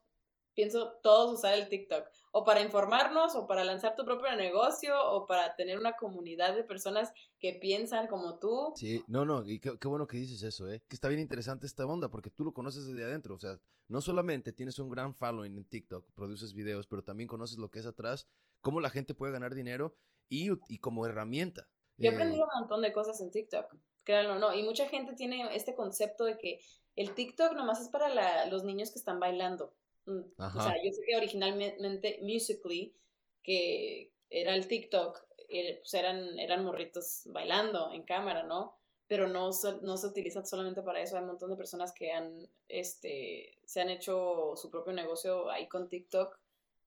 [0.55, 5.27] pienso todos usar el TikTok, o para informarnos, o para lanzar tu propio negocio, o
[5.27, 8.73] para tener una comunidad de personas que piensan como tú.
[8.77, 10.83] Sí, no, no, y qué, qué bueno que dices eso, ¿eh?
[10.89, 14.01] Que está bien interesante esta onda, porque tú lo conoces desde adentro, o sea, no
[14.01, 17.87] solamente tienes un gran following en TikTok, produces videos, pero también conoces lo que es
[17.87, 18.29] atrás,
[18.61, 19.97] cómo la gente puede ganar dinero
[20.29, 21.69] y, y como herramienta.
[21.97, 25.15] Yo he aprendido un montón de cosas en TikTok, créanlo o no, y mucha gente
[25.15, 26.61] tiene este concepto de que
[26.97, 29.75] el TikTok nomás es para la, los niños que están bailando.
[30.07, 32.95] Mm, o sea, yo sé que originalmente Musically,
[33.43, 38.77] que era el TikTok, eh, pues eran, eran morritos bailando en cámara, ¿no?
[39.09, 39.51] Pero no,
[39.83, 41.17] no se utiliza solamente para eso.
[41.17, 45.69] Hay un montón de personas que han, este, se han hecho su propio negocio ahí
[45.69, 46.39] con TikTok,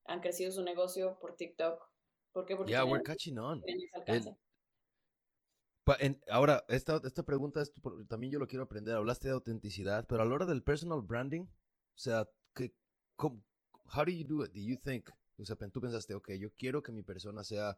[0.06, 1.86] han crecido su negocio por TikTok.
[2.32, 2.56] ¿Por qué?
[2.56, 3.62] Porque yeah, we're catching on.
[6.30, 7.72] ahora, esta, esta pregunta es,
[8.08, 8.96] también yo lo quiero aprender.
[8.96, 12.74] Hablaste de autenticidad, pero a la hora del personal branding, o sea, ¿qué,
[13.16, 13.42] ¿Cómo,
[13.94, 14.52] how do you do it?
[14.52, 15.10] Do you think?
[15.38, 17.76] O sea, tú pensaste, ok, yo quiero que mi persona sea,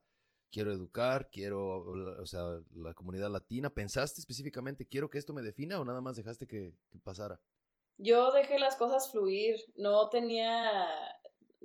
[0.51, 1.85] quiero educar, quiero,
[2.21, 2.43] o sea,
[2.75, 3.71] la comunidad latina.
[3.71, 6.73] ¿Pensaste específicamente, quiero que esto me defina o nada más dejaste que,
[7.03, 7.41] pasara?
[7.99, 9.57] Yo dejé las cosas fluir.
[9.77, 10.87] No tenía,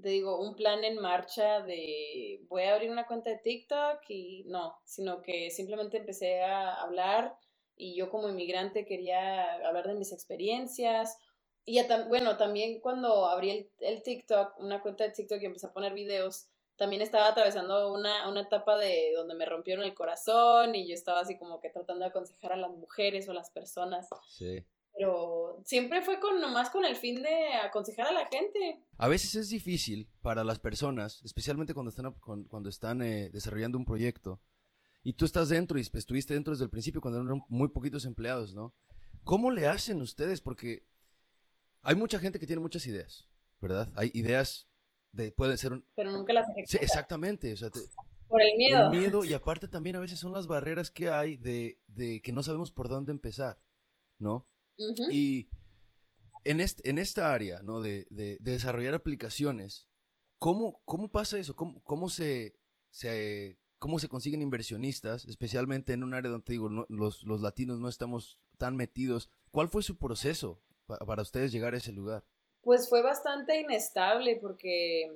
[0.02, 4.46] te digo, un plan en marcha de voy a abrir una cuenta de TikTok y
[4.48, 7.36] no, sino que simplemente empecé a hablar
[7.76, 11.18] y yo como inmigrante quería hablar de mis experiencias
[11.66, 15.74] y bueno, también cuando abrí el, el, TikTok, una cuenta de TikTok y empecé a
[15.74, 20.88] poner videos, también estaba atravesando una, una etapa de donde me rompieron el corazón y
[20.88, 24.10] yo estaba así como que tratando de aconsejar a las mujeres o las personas.
[24.30, 24.66] Sí.
[24.94, 28.84] Pero siempre fue con nomás con el fin de aconsejar a la gente.
[28.98, 32.14] A veces es difícil para las personas, especialmente cuando están,
[32.50, 34.42] cuando están eh, desarrollando un proyecto,
[35.04, 38.54] y tú estás dentro y estuviste dentro desde el principio cuando eran muy poquitos empleados,
[38.54, 38.74] ¿no?
[39.24, 40.42] ¿Cómo le hacen ustedes?
[40.42, 40.84] Porque
[41.82, 43.28] hay mucha gente que tiene muchas ideas,
[43.60, 43.92] ¿verdad?
[43.96, 44.68] Hay ideas
[45.12, 45.86] de, pueden ser un...
[45.96, 47.70] Pero nunca las Sí, exactamente, o sea,
[48.28, 48.92] por el miedo.
[48.92, 52.32] El miedo y aparte también a veces son las barreras que hay de, de que
[52.32, 53.60] no sabemos por dónde empezar,
[54.20, 54.48] ¿no?
[55.12, 55.50] Y
[56.46, 57.82] en, este, en esta área, ¿no?
[57.82, 59.88] De, de, desarrollar aplicaciones,
[60.40, 61.56] ¿cómo, cómo pasa eso?
[61.56, 62.56] ¿Cómo, cómo se,
[62.90, 67.90] se, cómo se consiguen inversionistas, especialmente en un área donde digo, los, los latinos no
[67.90, 69.30] estamos tan metidos?
[69.52, 70.64] ¿Cuál fue su proceso
[71.06, 72.24] para ustedes llegar a ese lugar?
[72.62, 75.12] Pues fue bastante inestable porque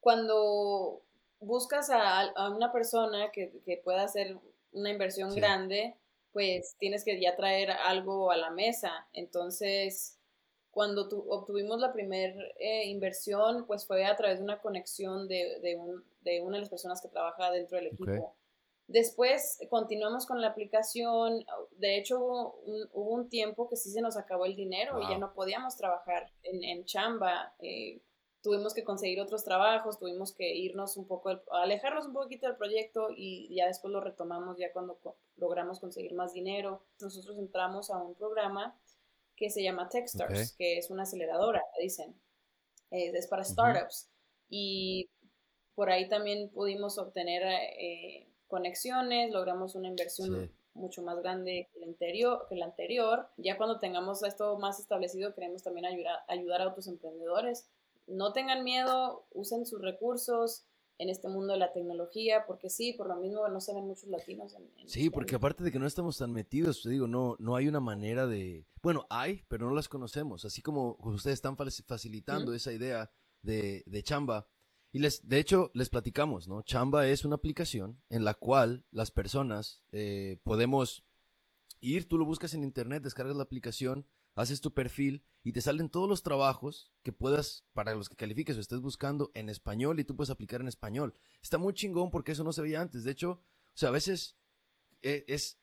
[0.00, 1.02] cuando
[1.40, 4.36] buscas a, una persona que, pueda hacer
[4.72, 5.94] una inversión grande,
[6.32, 9.06] pues tienes que ya traer algo a la mesa.
[9.12, 10.18] Entonces,
[10.70, 15.60] cuando obtuvimos la primera eh, inversión, pues fue a través de una conexión de,
[16.22, 18.34] de, una de las personas que trabaja dentro del equipo.
[18.88, 21.44] Después continuamos con la aplicación.
[21.72, 25.34] De hecho, hubo un, tiempo que sí se nos acabó el dinero y ya no
[25.34, 27.52] podíamos trabajar en, chamba.
[27.58, 28.00] Eh,
[28.42, 33.08] tuvimos que conseguir otros trabajos, tuvimos que irnos un poco, alejarnos un poquito del proyecto
[33.10, 35.00] y ya después lo retomamos ya cuando
[35.36, 36.84] logramos conseguir más dinero.
[37.00, 38.78] Nosotros entramos a un programa
[39.34, 42.14] que se llama Techstars, que es una aceleradora, dicen.
[42.90, 44.08] es para startups.
[44.48, 45.10] Y
[45.74, 47.42] por ahí también pudimos obtener...
[47.42, 53.28] Eh, conexiones, logramos una inversión mucho más grande que la, anterior, que la anterior.
[53.36, 57.68] Ya cuando tengamos esto más establecido, queremos también ayudar, ayudar a otros emprendedores.
[58.06, 60.64] No tengan miedo, usen sus recursos
[60.98, 64.08] en este mundo de la tecnología, porque sí, por lo mismo no se ven muchos
[64.08, 64.54] latinos.
[64.54, 67.56] En, sí, este porque aparte de que no estamos tan metidos, te digo, no, no
[67.56, 68.66] hay una manera de...
[68.82, 70.44] Bueno, hay, pero no las conocemos.
[70.44, 73.10] Así como ustedes están facilitando esa idea
[73.42, 74.48] de, de chamba,
[74.96, 76.62] y les, de hecho, les platicamos, ¿no?
[76.62, 81.04] Chamba es una aplicación en la cual las personas eh, podemos
[81.80, 85.90] ir, tú lo buscas en internet, descargas la aplicación, haces tu perfil y te salen
[85.90, 90.04] todos los trabajos que puedas, para los que califiques o estés buscando en español y
[90.04, 91.12] tú puedes aplicar en español.
[91.42, 93.04] Está muy chingón porque eso no se veía antes.
[93.04, 93.42] De hecho, o
[93.74, 94.38] sea, a veces
[95.02, 95.60] eh, es,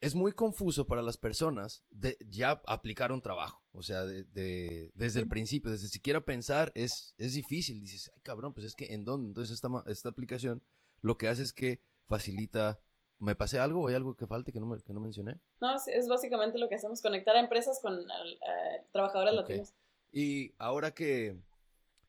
[0.00, 3.62] es muy confuso para las personas de ya aplicar un trabajo.
[3.78, 7.80] O sea, de, desde el principio, desde siquiera pensar es, es difícil.
[7.80, 9.28] Dices, ay cabrón, pues es que en dónde.
[9.28, 10.62] Entonces esta, esta aplicación
[11.00, 12.80] lo que hace es que facilita...
[13.20, 15.40] ¿Me pasé algo o hay algo que falte que no, que no mencioné?
[15.60, 17.98] No, es básicamente lo que hacemos, conectar a empresas con
[18.92, 19.74] trabajadores latinos.
[20.12, 21.36] Y ahora que,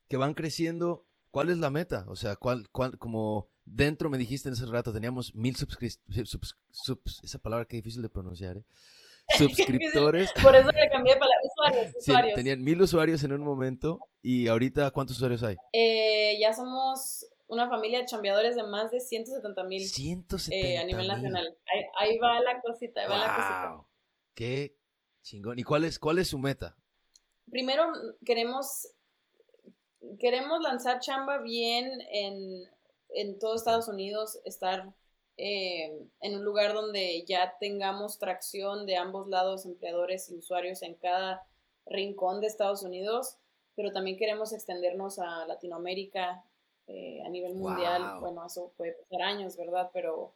[0.08, 2.06] que van creciendo, ¿cuál es la meta?
[2.10, 6.00] O sea, ¿cuál, cuál, como Dentro me dijiste en ese rato, teníamos mil suscriptores,
[7.24, 8.66] esa palabra que difícil de pronunciar, ¿eh?
[9.38, 10.32] Suscriptores.
[10.42, 12.36] Por eso le cambié palabra, usuarios, usuarios.
[12.36, 15.58] tenían mil usuarios en un momento y ahorita, ¿cuántos usuarios hay?
[15.74, 19.88] Eh, ya somos una familia de chambeadores de más de 170 mil.
[19.88, 21.58] 170 eh, a nivel nacional.
[21.98, 23.88] Ahí, va la cosita, ahí va la cosita.
[24.36, 24.76] Qué
[25.22, 25.60] chingón.
[25.60, 26.76] ¿Y cuál es, cuál es su meta?
[27.50, 27.92] Primero
[28.26, 28.90] queremos
[30.20, 32.64] queremos lanzar chamba bien en,
[33.10, 34.94] en todo Estados Unidos, estar
[35.42, 40.96] eh, en un lugar donde ya tengamos tracción de ambos lados, empleadores y usuarios en
[40.96, 41.48] cada
[41.86, 43.38] rincón de Estados Unidos,
[43.74, 46.44] pero también queremos extendernos a Latinoamérica
[46.88, 48.20] eh, a nivel mundial.
[48.20, 49.90] Bueno, eso puede pasar años, ¿verdad?
[49.94, 50.34] Pero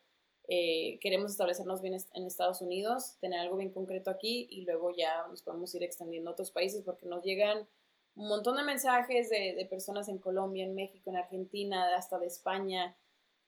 [0.47, 5.27] eh, queremos establecernos bien en Estados Unidos, tener algo bien concreto aquí y luego ya
[5.27, 7.67] nos podemos ir extendiendo a otros países porque nos llegan
[8.15, 12.27] un montón de mensajes de, de personas en Colombia, en México, en Argentina, hasta de
[12.27, 12.95] España,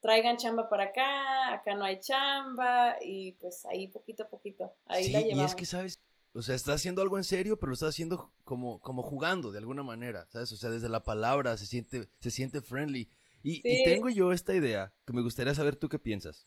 [0.06, 5.10] traigan chamba para acá, acá no hay chamba, y pues ahí poquito a poquito, ahí
[5.10, 5.41] la llevamos.
[5.41, 5.99] Y es que, ¿sabes?
[6.34, 9.58] O sea, está haciendo algo en serio, pero lo está haciendo como, como jugando de
[9.58, 10.51] alguna manera, ¿sabes?
[10.51, 13.10] O sea, desde la palabra se siente, se siente friendly.
[13.41, 16.45] Y, tengo yo esta idea que me gustaría saber tú qué piensas.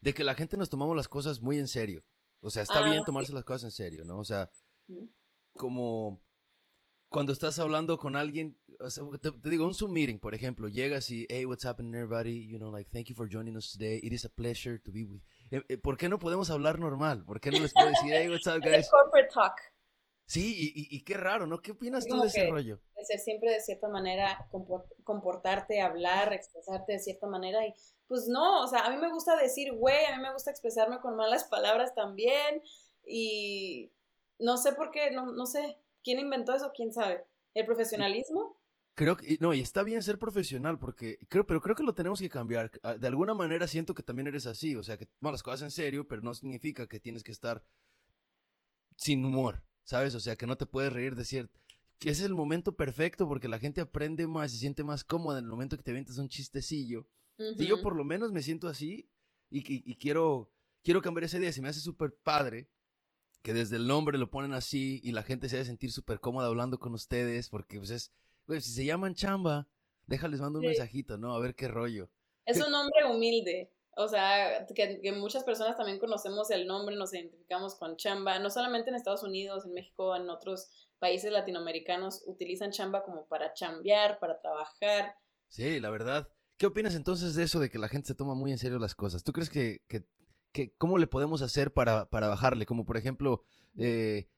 [0.00, 2.04] De que la gente nos tomamos las cosas muy en serio.
[2.40, 4.18] O sea, está bien ah, tomarse las cosas en serio, ¿no?
[4.18, 4.50] O sea,
[5.52, 6.20] como
[7.08, 8.58] cuando estás hablando con alguien,
[9.20, 12.46] te, digo, un Zoom meeting, por ejemplo, llegas y, hey, what's happening, everybody?
[12.46, 14.00] You know, like, thank you for joining us today.
[14.02, 17.24] It is a pleasure to be with eh, eh, ¿Por qué no podemos hablar normal?
[17.24, 18.88] ¿Por qué no les puedo decir, hey, what's up, guys?
[18.90, 19.54] corporate talk.
[20.26, 21.62] Sí, y, y, qué raro, ¿no?
[21.62, 22.78] ¿Qué opinas tú de ese rollo?
[22.94, 24.46] De ser siempre de cierta manera,
[25.02, 27.72] comportarte, hablar, expresarte de cierta manera y
[28.06, 31.00] pues no, o sea, a mí me gusta decir güey, a mí me gusta expresarme
[31.00, 32.62] con malas palabras también
[33.06, 33.90] y
[34.38, 35.78] no sé por qué, no, no sé,
[36.08, 36.72] ¿quién inventó eso?
[36.74, 37.22] ¿Quién sabe?
[37.52, 38.58] ¿El profesionalismo?
[38.94, 42.18] Creo que, no, y está bien ser profesional, porque creo, pero creo que lo tenemos
[42.18, 42.70] que cambiar.
[42.82, 45.62] Ah, de alguna manera siento que también eres así, o sea, que tomas las cosas
[45.62, 47.62] en serio, pero no significa que tienes que estar
[48.96, 50.14] sin humor, ¿sabes?
[50.14, 51.60] O sea, que no te puedes reír de cierto.
[51.98, 55.44] Que es el momento perfecto porque la gente aprende más, se siente más cómoda en
[55.44, 57.06] el momento que te avientas un chistecillo.
[57.36, 59.10] Y yo por lo menos me siento así
[59.50, 60.50] y, y, quiero,
[60.82, 61.52] quiero cambiar ese día.
[61.52, 62.70] Se me hace súper padre
[63.48, 66.48] que desde el nombre lo ponen así y la gente se debe sentir súper cómoda
[66.48, 68.12] hablando con ustedes porque pues es
[68.62, 69.66] si se llaman chamba,
[70.06, 71.34] déjales mando un mensajito, ¿no?
[71.34, 72.10] A ver qué rollo.
[72.44, 73.72] Es un nombre humilde.
[73.96, 78.90] O sea, que, muchas personas también conocemos el nombre, nos identificamos con chamba, no solamente
[78.90, 80.68] en Estados Unidos, en México, en otros
[80.98, 85.16] países latinoamericanos utilizan chamba como para chambear, para trabajar.
[85.48, 86.28] Sí, la verdad.
[86.58, 88.94] ¿Qué opinas entonces de eso de que la gente se toma muy en serio las
[88.94, 89.24] cosas?
[89.24, 90.04] ¿Tú crees que, que,
[90.52, 92.66] que cómo le podemos hacer para, para bajarle?
[92.66, 93.42] Como por ejemplo,
[93.76, 94.28] eh,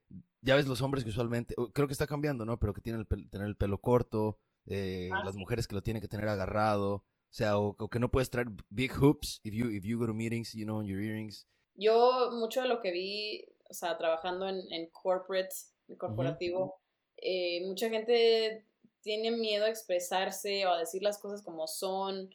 [0.42, 2.58] ya ves los hombres que usualmente, creo que está cambiando, ¿no?
[2.58, 6.00] Pero que tienen el tener el pelo corto, eh, ah, las mujeres que lo tienen
[6.00, 9.84] que tener agarrado, o sea, o, que no puedes traer big hoops if you, if
[9.84, 11.46] you go to meetings, you know, your earrings.
[11.74, 15.54] Yo, mucho de lo que vi, o sea, trabajando en, en corporate,
[15.88, 16.80] en corporativo,
[17.16, 18.66] eh, mucha gente
[19.02, 22.30] tiene miedo a expresarse o a decir las cosas como son.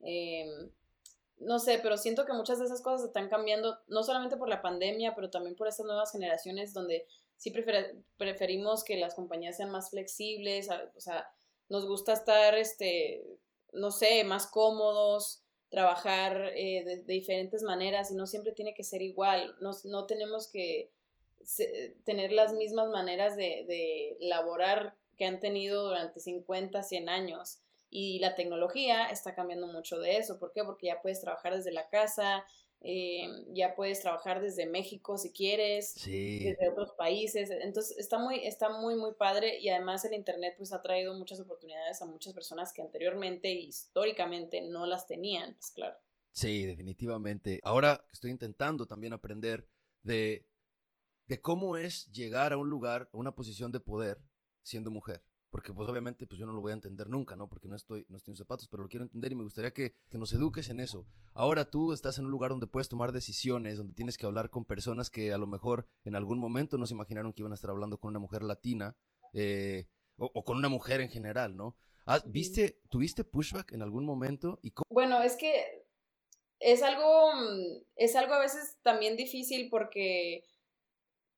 [0.00, 0.46] Eh,
[1.40, 4.62] no sé, pero siento que muchas de esas cosas están cambiando, no solamente por la
[4.62, 7.52] pandemia, pero también por estas nuevas generaciones donde sí
[8.18, 11.26] preferimos que las compañías sean más flexibles, o sea,
[11.70, 13.24] nos gusta estar, este,
[13.72, 19.00] no sé, más cómodos, trabajar eh, de, diferentes maneras y no siempre tiene que ser
[19.00, 20.92] igual, no, no tenemos que
[22.04, 27.60] tener las mismas maneras de, de laborar que han tenido durante 50, 100 años.
[27.90, 30.38] Y la tecnología está cambiando mucho de eso.
[30.38, 30.62] ¿Por qué?
[30.62, 32.44] Porque ya puedes trabajar desde la casa,
[32.82, 37.50] eh, ya puedes trabajar desde México si quieres, desde otros países.
[37.50, 41.40] Entonces está muy, está muy, muy padre y además el Internet pues ha traído muchas
[41.40, 45.96] oportunidades a muchas personas que anteriormente históricamente no las tenían, pues claro.
[46.32, 47.60] Sí, definitivamente.
[47.64, 49.68] Ahora estoy intentando también aprender
[50.02, 50.46] de,
[51.26, 54.18] de cómo es llegar a un lugar, a una posición de poder
[54.62, 57.48] siendo mujer porque pues obviamente pues yo no lo voy a entender nunca, ¿no?
[57.48, 59.94] Porque no estoy, no estoy en zapatos, pero lo quiero entender y me gustaría que,
[60.08, 61.06] que, nos eduques en eso.
[61.34, 64.64] Ahora tú estás en un lugar donde puedes tomar decisiones, donde tienes que hablar con
[64.64, 67.70] personas que a lo mejor en algún momento no se imaginaron que iban a estar
[67.70, 68.96] hablando con una mujer latina
[69.32, 69.86] eh,
[70.16, 71.76] o, con una mujer en general, ¿no?
[72.06, 74.58] Ah, ¿Viste, tuviste pushback en algún momento?
[74.62, 75.84] Y bueno, es que
[76.58, 80.44] es algo, mm, es algo a veces también difícil porque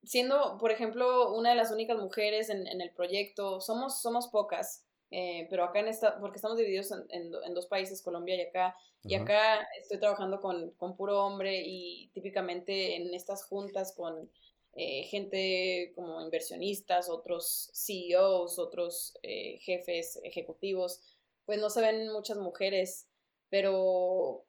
[0.04, 5.46] siendo, por ejemplo, una de las únicas mujeres en, el proyecto, somos, somos pocas, eh,
[5.50, 9.66] pero acá en esta, porque estamos divididos en, dos países, Colombia y acá, y acá
[9.80, 14.30] estoy trabajando con, con, puro hombre y típicamente en estas juntas con
[14.74, 21.02] eh, gente como inversionistas, otros CEOs, otros eh, jefes ejecutivos,
[21.44, 23.06] pues no se ven muchas mujeres,
[23.50, 24.46] pero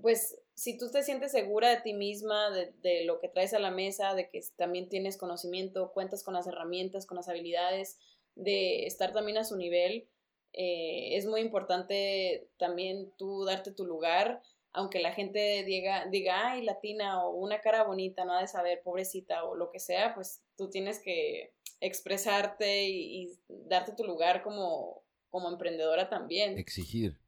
[0.00, 3.70] pues si tú te sientes segura de ti misma, de, lo que traes a la
[3.70, 7.98] mesa, de que también tienes conocimiento, cuentas con las herramientas, con las habilidades,
[8.34, 10.08] de estar también a su nivel,
[10.54, 14.42] eh, es muy importante también tú darte tu lugar,
[14.72, 18.80] aunque la gente diga, diga, ay, latina o una cara bonita, no ha de saber,
[18.82, 25.02] pobrecita o lo que sea, pues tú tienes que expresarte y, darte tu lugar como,
[25.28, 26.56] como emprendedora también.
[26.56, 27.18] Exigir.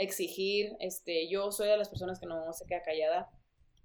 [0.00, 3.30] Exigir, este, yo soy de las personas que no se queda callada.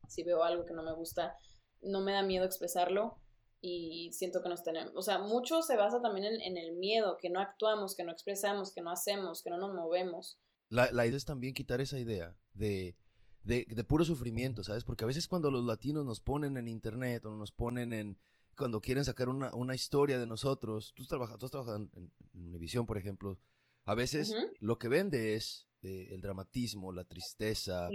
[0.08, 1.36] Si veo algo que no me gusta,
[1.82, 3.20] no me da miedo expresarlo
[3.68, 7.30] y siento que nos tenemos, o sea, mucho se basa también en, el miedo, que
[7.30, 10.38] no actuamos, que no expresamos, que no hacemos, que no nos movemos.
[10.70, 12.96] La, idea es también quitar esa idea de,
[13.44, 14.84] de, puro sufrimiento, ¿sabes?
[14.84, 18.20] Porque a veces cuando los latinos nos ponen en internet o nos ponen en,
[18.56, 22.98] cuando quieren sacar una, historia de nosotros, tú trabajas, tú trabajas en, en, Univision, por
[22.98, 23.40] ejemplo,
[23.86, 27.90] a veces lo que vende es el dramatismo, la tristeza,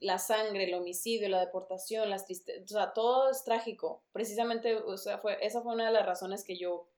[0.00, 4.04] la sangre, el homicidio, la deportación, las tristezas, o sea, todo es trágico.
[4.12, 6.88] Precisamente, o sea, fue, esa fue una de las razones que yo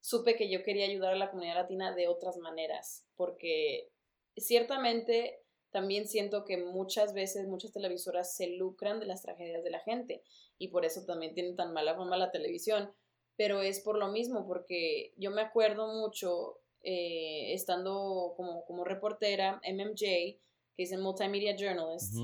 [0.00, 3.90] supe que yo quería ayudar a la comunidad latina de otras maneras, porque
[4.36, 5.40] ciertamente
[5.70, 10.22] también siento que muchas veces muchas televisoras se lucran de las tragedias de la gente
[10.58, 12.94] y por eso también tienen tan mala fama la televisión,
[13.36, 19.60] pero es por lo mismo, porque yo me acuerdo mucho eh, estando como, como reportera,
[19.64, 20.38] MMJ, que
[20.76, 22.16] dicen Multimedia Journalist.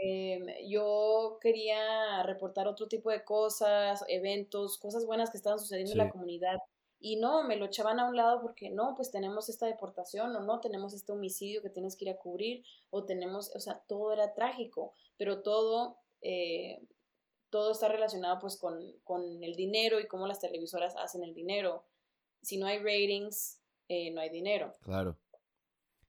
[0.00, 5.98] Em, yo quería reportar otro tipo de cosas, eventos, cosas buenas que estaban sucediendo en
[5.98, 6.58] la comunidad.
[7.00, 10.40] Y no, me lo echaban a un lado porque no, pues tenemos esta deportación o
[10.40, 14.12] no, tenemos este homicidio que tienes que ir a cubrir o tenemos, o sea, todo
[14.12, 16.80] era trágico, pero todo, eh,
[17.50, 21.84] todo está relacionado pues con, con, el dinero y cómo las televisoras hacen el dinero.
[22.42, 23.57] Si no hay ratings,
[23.88, 24.72] eh, no hay dinero.
[24.82, 25.18] Claro.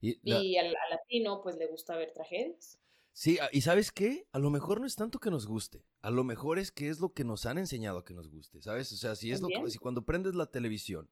[0.01, 2.79] Y, al, latino, pues le gusta ver tragedias.
[3.11, 4.27] Sí, ah, y ¿sabes qué?
[4.31, 5.83] A lo mejor no es tanto que nos guste.
[6.01, 8.61] A lo mejor es que es lo que nos han enseñado a que nos guste,
[8.61, 8.91] ¿sabes?
[8.93, 11.09] O sea, si es lo que, si cuando prendes la televisión,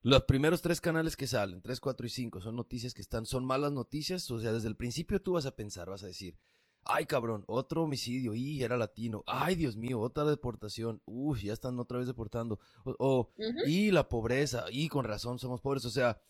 [0.00, 3.44] los primeros tres canales que salen, tres, cuatro y cinco, son noticias que están, son
[3.44, 4.28] malas noticias.
[4.32, 6.36] O sea, desde el principio tú vas a pensar, vas a decir,
[6.84, 11.78] ay cabrón, otro homicidio, y era latino, ay Dios mío, otra deportación, uy, ya están
[11.78, 13.30] otra vez deportando, o,
[13.66, 16.20] y la pobreza, y con razón somos pobres, o sea,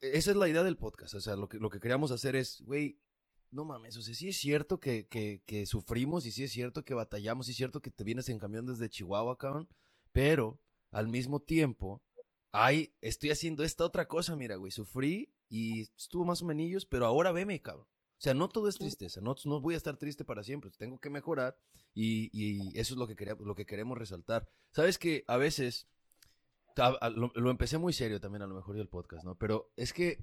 [0.00, 1.14] esa es la idea del podcast.
[1.14, 2.98] O sea, lo que, lo que queríamos hacer es, güey,
[3.50, 6.94] no mames, o sea, sí es cierto que, que, sufrimos y sí es cierto que
[6.94, 9.68] batallamos, sí es cierto que te vienes en camión desde Chihuahua, cabrón,
[10.12, 10.60] pero
[10.92, 12.02] al mismo tiempo,
[12.52, 17.06] ay, estoy haciendo esta otra cosa, mira, güey, sufrí y estuvo más o menos, pero
[17.06, 17.86] ahora veme, cabrón.
[18.20, 20.98] O sea, no todo es tristeza, no, no voy a estar triste para siempre, tengo
[20.98, 21.56] que mejorar
[21.94, 24.46] y, y eso es lo que, queríamos, lo que queremos resaltar.
[24.72, 25.88] Sabes que a veces
[27.34, 29.36] lo, empecé muy serio también a lo mejor del podcast, ¿no?
[29.36, 30.18] Pero es que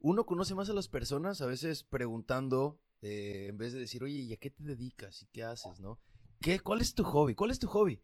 [0.00, 4.20] uno conoce más a las personas a veces preguntando, eh, en vez de decir, oye,
[4.20, 5.22] ¿y a qué te dedicas?
[5.22, 6.00] ¿Y qué haces, no?
[6.40, 7.34] ¿Qué, ¿Cuál es tu hobby?
[7.34, 8.00] ¿Cuál es tu hobby?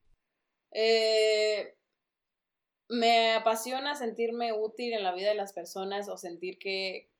[0.72, 1.74] Eh,
[2.88, 7.10] me apasiona sentirme útil en la vida de las personas o sentir que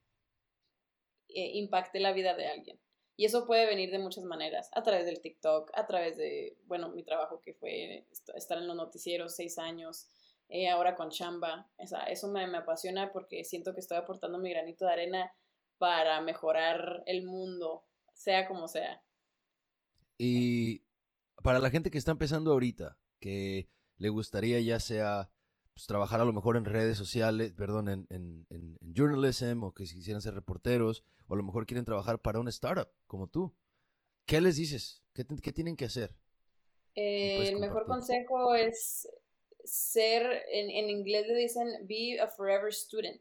[1.28, 2.80] eh, impacte la vida de alguien.
[3.16, 6.90] Y eso puede venir de muchas maneras, a través del TikTok, a través de, bueno,
[6.90, 10.06] mi trabajo que fue estar en los noticieros seis años,
[10.48, 11.70] eh, ahora con chamba.
[11.78, 15.32] eso me, apasiona porque siento que estoy aportando mi granito de arena
[15.78, 19.02] para mejorar el mundo, sea como sea.
[20.18, 20.82] Y
[21.42, 25.30] para la gente que está empezando ahorita, que le gustaría ya sea
[25.76, 29.84] pues, trabajar a lo mejor en redes sociales, perdón, en, en, en, journalism, o que
[29.84, 33.54] quisieran ser reporteros, o a lo mejor quieren trabajar para una startup como tú,
[34.24, 35.02] ¿qué les dices?
[35.12, 36.16] ¿Qué, qué tienen que hacer?
[36.94, 39.06] Eh, el mejor consejo es
[39.64, 43.20] ser, en, en inglés le dicen, be a forever student.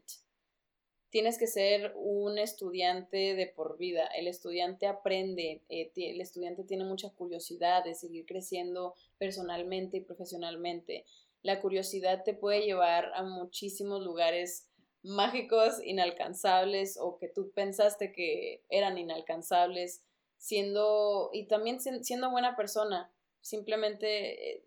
[1.10, 4.06] Tienes que ser un estudiante de por vida.
[4.16, 11.04] El estudiante aprende, eh, el estudiante tiene mucha curiosidad de seguir creciendo personalmente y profesionalmente.
[11.46, 14.68] La curiosidad te puede llevar a muchísimos lugares
[15.04, 20.02] mágicos, inalcanzables o que tú pensaste que eran inalcanzables,
[20.38, 23.12] siendo y también siendo buena persona.
[23.42, 24.64] Simplemente eh,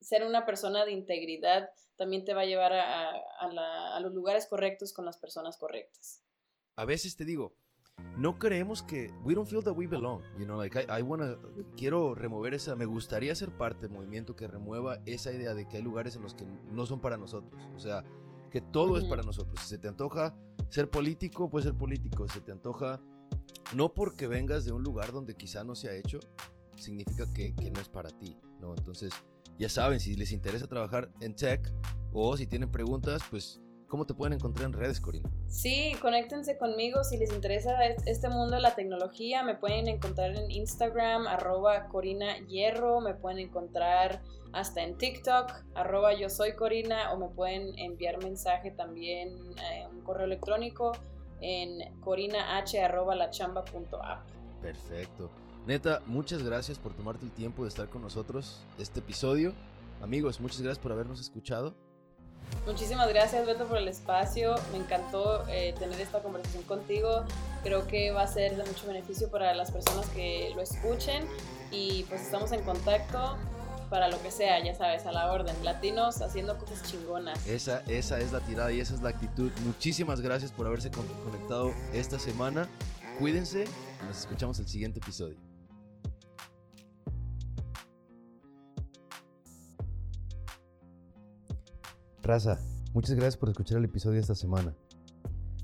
[0.00, 5.04] ser una persona de integridad también te va a llevar a, los lugares correctos con
[5.04, 6.24] las personas correctas.
[6.74, 7.54] A veces te digo,
[8.16, 11.36] no creemos que we don't feel that we belong, you know, like I, wanna,
[11.76, 15.78] quiero remover esa, me gustaría ser parte del movimiento que remueva esa idea de que
[15.78, 18.04] hay lugares en los que no son para nosotros, o sea,
[18.50, 19.58] que todo es para nosotros.
[19.60, 20.32] Si se te antoja
[20.68, 22.28] ser político, puedes ser político.
[22.28, 23.00] Si se te antoja,
[23.74, 26.20] no porque vengas de un lugar donde quizá no se ha hecho,
[26.76, 28.72] significa que, que no es para ti, ¿no?
[28.76, 29.12] Entonces,
[29.58, 31.68] ya saben, si les interesa trabajar en tech
[32.12, 33.60] o si tienen preguntas, pues
[33.94, 35.30] ¿cómo te pueden encontrar en redes, Corina?
[35.46, 39.44] Sí, conéctense conmigo si les interesa este mundo de la tecnología.
[39.44, 44.20] Me pueden encontrar en Instagram, arroba Corina Hierro, me pueden encontrar
[44.52, 49.28] hasta en TikTok, arroba yo soy Corina, o me pueden enviar mensaje también,
[49.58, 50.90] eh, un correo electrónico
[51.40, 54.28] en corinah arroba lachamba.app.
[54.60, 55.30] Perfecto.
[55.68, 59.52] Neta, muchas gracias por tomarte el tiempo de estar con nosotros este episodio.
[60.02, 61.76] Amigos, muchas gracias por habernos escuchado.
[62.66, 67.24] Muchísimas gracias Beto por el espacio, me encantó eh, tener esta conversación contigo,
[67.62, 71.26] creo que va a ser de mucho beneficio para las personas que lo escuchen
[71.70, 73.36] y pues estamos en contacto
[73.90, 77.46] para lo que sea, ya sabes, a la orden, latinos haciendo cosas chingonas.
[77.46, 79.52] Esa, esa es la tirada y esa es la actitud.
[79.64, 82.66] Muchísimas gracias por haberse conectado esta semana,
[83.18, 83.66] cuídense,
[84.06, 85.36] nos escuchamos el siguiente episodio.
[92.24, 92.58] Raza,
[92.94, 94.74] muchas gracias por escuchar el episodio esta semana.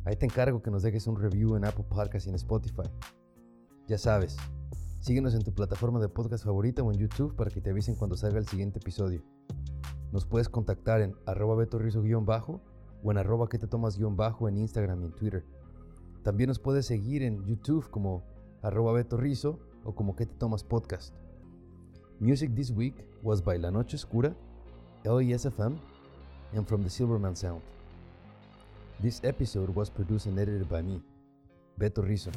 [0.05, 2.83] Ahí te encargo que nos dejes un review en Apple Podcasts y en Spotify.
[3.89, 4.37] Ya sabes,
[4.99, 8.15] síguenos en tu plataforma de podcast favorita o en YouTube para que te avisen cuando
[8.15, 9.23] salga el siguiente episodio.
[10.13, 12.61] Nos puedes contactar en arroba betorrizo-bajo
[13.03, 15.47] o en arroba que te tomas-bajo en Instagram y en Twitter.
[16.23, 18.23] También nos puedes seguir en YouTube como
[18.61, 21.15] arroba betorrizo o como que te tomas podcast.
[22.19, 24.37] Music this week was by La Noche Oscura,
[25.05, 25.81] LESFM,
[26.53, 27.63] and from the Silverman Sound.
[29.01, 31.01] This episode was produced and edited by me,
[31.79, 32.31] Beto Rizzo.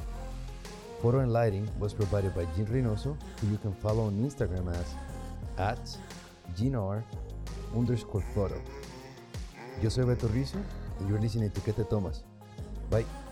[1.01, 4.95] Photo and lighting was provided by Jean Reynoso, who you can follow on Instagram as
[5.57, 5.97] at
[6.55, 7.03] GNR
[7.75, 8.61] underscore photo.
[9.81, 10.59] Yo soy Beto Rizzo,
[10.99, 12.23] and you're listening to Que Te Tomas.
[12.89, 13.22] Bye.